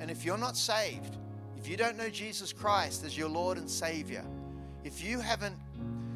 And 0.01 0.11
if 0.11 0.24
you're 0.24 0.38
not 0.38 0.57
saved, 0.57 1.16
if 1.57 1.68
you 1.68 1.77
don't 1.77 1.96
know 1.96 2.09
Jesus 2.09 2.53
Christ 2.53 3.05
as 3.05 3.16
your 3.16 3.29
Lord 3.29 3.59
and 3.59 3.68
Savior, 3.68 4.24
if 4.85 5.03
you 5.03 5.18
haven't 5.18 5.57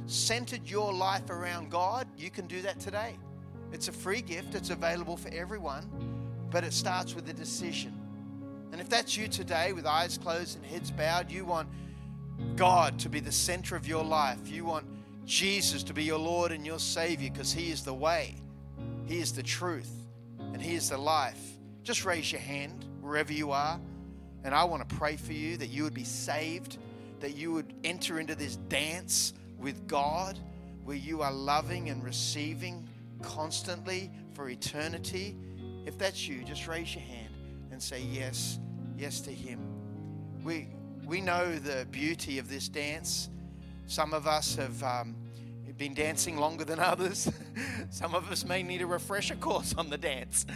centered 0.07 0.69
your 0.69 0.93
life 0.93 1.31
around 1.31 1.71
God, 1.71 2.07
you 2.23 2.31
can 2.31 2.47
do 2.47 2.63
that 2.63 2.79
today. 2.79 3.17
It's 3.73 3.89
a 3.89 3.93
free 3.93 4.23
gift, 4.23 4.55
it's 4.55 4.71
available 4.71 5.17
for 5.17 5.29
everyone, 5.33 5.91
but 6.51 6.63
it 6.63 6.73
starts 6.73 7.15
with 7.15 7.29
a 7.29 7.33
decision. 7.33 7.99
And 8.71 8.81
if 8.81 8.89
that's 8.89 9.17
you 9.17 9.29
today, 9.29 9.73
with 9.73 9.87
eyes 9.87 10.19
closed 10.19 10.57
and 10.57 10.65
heads 10.65 10.91
bowed, 10.91 11.31
you 11.31 11.45
want 11.45 11.69
God 12.57 12.99
to 13.01 13.09
be 13.09 13.21
the 13.21 13.33
center 13.33 13.77
of 13.77 13.87
your 13.87 14.05
life. 14.05 14.49
You 14.49 14.65
want 14.65 14.87
Jesus 15.25 15.83
to 15.85 15.93
be 15.93 16.05
your 16.05 16.19
Lord 16.19 16.53
and 16.53 16.65
your 16.65 16.79
Savior 16.79 17.31
because 17.31 17.53
He 17.53 17.71
is 17.71 17.83
the 17.83 17.95
way, 17.95 18.37
He 19.07 19.19
is 19.19 19.33
the 19.33 19.43
truth, 19.43 19.91
and 20.39 20.63
He 20.63 20.75
is 20.75 20.91
the 20.91 20.99
life. 20.99 21.41
Just 21.83 22.05
raise 22.05 22.31
your 22.31 22.41
hand 22.41 22.85
wherever 23.01 23.33
you 23.33 23.51
are. 23.51 23.81
And 24.45 24.55
I 24.55 24.65
want 24.65 24.89
to 24.89 24.97
pray 24.97 25.17
for 25.17 25.33
you 25.33 25.57
that 25.57 25.69
you 25.69 25.85
would 25.85 25.95
be 25.95 26.05
saved, 26.05 26.79
that 27.21 27.37
you 27.37 27.53
would 27.53 27.75
enter 27.85 28.19
into 28.19 28.35
this 28.35 28.57
dance 28.57 29.35
with 29.59 29.87
God 29.87 30.39
where 30.85 30.97
you 30.97 31.23
are 31.23 31.33
loving 31.33 31.91
and 31.91 32.03
receiving 32.05 32.89
constantly 33.23 34.11
for 34.35 34.49
eternity. 34.49 35.37
If 35.87 35.99
that's 35.99 36.29
you, 36.29 36.45
just 36.45 36.67
raise 36.67 36.95
your 36.95 37.05
hand 37.05 37.35
and 37.71 37.83
say 37.83 38.03
yes, 38.03 38.59
yes 38.97 39.21
to 39.23 39.31
Him. 39.31 39.61
We, 40.45 40.69
we 41.05 41.21
know 41.21 41.57
the 41.59 41.87
beauty 41.91 42.39
of 42.39 42.49
this 42.49 42.69
dance. 42.69 43.29
Some 43.87 44.13
of 44.15 44.27
us 44.27 44.57
have 44.57 44.83
um, 44.83 45.17
been 45.79 45.95
dancing 45.95 46.37
longer 46.37 46.65
than 46.65 46.79
others. 46.81 47.31
Some 47.91 48.15
of 48.15 48.31
us 48.31 48.45
may 48.45 48.63
need 48.63 48.83
a 48.83 48.87
refresher 48.87 49.37
course 49.37 49.75
on 49.77 49.91
the 49.91 49.99
dance. 49.99 50.47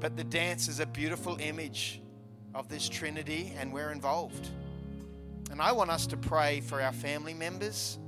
But 0.00 0.16
the 0.16 0.24
dance 0.24 0.68
is 0.68 0.80
a 0.80 0.86
beautiful 0.86 1.36
image 1.40 2.00
of 2.54 2.68
this 2.68 2.88
Trinity, 2.88 3.52
and 3.58 3.72
we're 3.72 3.92
involved. 3.92 4.48
And 5.50 5.60
I 5.60 5.72
want 5.72 5.90
us 5.90 6.06
to 6.08 6.16
pray 6.16 6.60
for 6.60 6.80
our 6.80 6.92
family 6.92 7.34
members, 7.34 7.98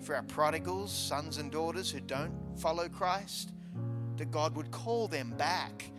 for 0.00 0.14
our 0.14 0.22
prodigals, 0.22 0.92
sons 0.92 1.38
and 1.38 1.50
daughters 1.50 1.90
who 1.90 2.00
don't 2.00 2.34
follow 2.56 2.88
Christ, 2.88 3.52
that 4.16 4.30
God 4.30 4.56
would 4.56 4.70
call 4.70 5.08
them 5.08 5.34
back 5.36 5.90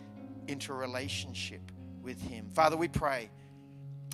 into 0.48 0.72
relationship 0.72 1.60
with 2.02 2.20
Him. 2.20 2.48
Father, 2.50 2.76
we 2.76 2.88
pray 2.88 3.30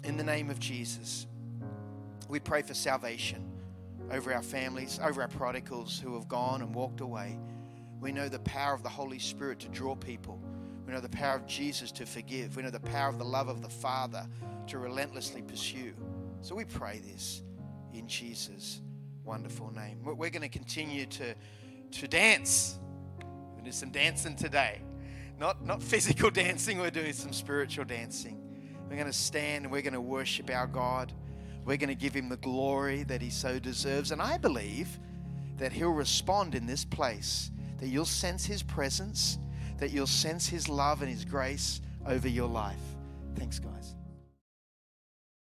in 0.03 0.16
the 0.16 0.25
name 0.25 0.51
of 0.51 0.59
Jesus. 0.59 1.27
We 2.29 2.40
pray 2.40 2.62
for 2.62 2.75
salvation 2.75 3.51
over 4.11 4.35
our 4.35 4.42
families, 4.42 5.01
over 5.03 5.23
our 5.23 5.29
prodigals 5.29 5.99
who 5.99 6.14
have 6.14 6.29
gone 6.29 6.61
and 6.61 6.75
walked 6.75 7.01
away. 7.01 7.38
We 8.01 8.12
know 8.12 8.29
the 8.29 8.40
power 8.40 8.75
of 8.75 8.83
the 8.83 8.88
Holy 8.88 9.18
Spirit 9.18 9.59
to 9.61 9.68
draw 9.68 9.94
people. 9.94 10.38
We 10.87 10.92
know 10.92 11.01
the 11.01 11.09
power 11.09 11.37
of 11.37 11.47
Jesus 11.47 11.90
to 11.92 12.05
forgive. 12.05 12.57
We 12.57 12.62
know 12.62 12.70
the 12.70 12.81
power 12.81 13.09
of 13.09 13.18
the 13.18 13.25
love 13.25 13.49
of 13.49 13.62
the 13.62 13.68
Father 13.68 14.27
to 14.66 14.79
relentlessly 14.79 15.40
pursue. 15.42 15.94
So 16.42 16.55
we 16.55 16.64
pray 16.66 16.99
this 16.99 17.42
in 17.94 18.07
Jesus' 18.07 18.83
wonderful 19.24 19.72
name. 19.72 19.98
We're 20.04 20.30
going 20.30 20.42
to 20.42 20.48
continue 20.48 21.06
to, 21.06 21.34
to 21.92 22.08
dance. 22.08 22.78
We're 23.18 23.24
going 23.24 23.58
to 23.58 23.64
do 23.64 23.72
some 23.72 23.90
dancing 23.90 24.37
today. 24.37 24.82
Not, 25.38 25.64
not 25.64 25.82
physical 25.82 26.30
dancing, 26.32 26.78
we're 26.78 26.90
doing 26.90 27.12
some 27.12 27.32
spiritual 27.32 27.84
dancing. 27.84 28.40
We're 28.88 28.96
going 28.96 29.06
to 29.06 29.12
stand 29.12 29.64
and 29.64 29.72
we're 29.72 29.82
going 29.82 29.94
to 29.94 30.00
worship 30.00 30.50
our 30.50 30.66
God. 30.66 31.12
We're 31.64 31.78
going 31.78 31.88
to 31.88 31.94
give 31.94 32.14
him 32.14 32.28
the 32.28 32.37
glory 32.37 33.02
that 33.04 33.22
he 33.22 33.30
so 33.30 33.58
deserves. 33.58 34.10
And 34.10 34.20
I 34.20 34.37
believe 34.37 34.98
that 35.56 35.72
he'll 35.72 35.90
respond 35.90 36.54
in 36.54 36.66
this 36.66 36.84
place, 36.84 37.50
that 37.78 37.88
you'll 37.88 38.04
sense 38.04 38.44
his 38.44 38.62
presence, 38.62 39.38
that 39.78 39.90
you'll 39.90 40.06
sense 40.06 40.46
his 40.46 40.68
love 40.68 41.00
and 41.00 41.10
his 41.10 41.24
grace 41.24 41.80
over 42.06 42.28
your 42.28 42.48
life. 42.48 42.76
Thanks, 43.37 43.58
guys. 43.58 43.94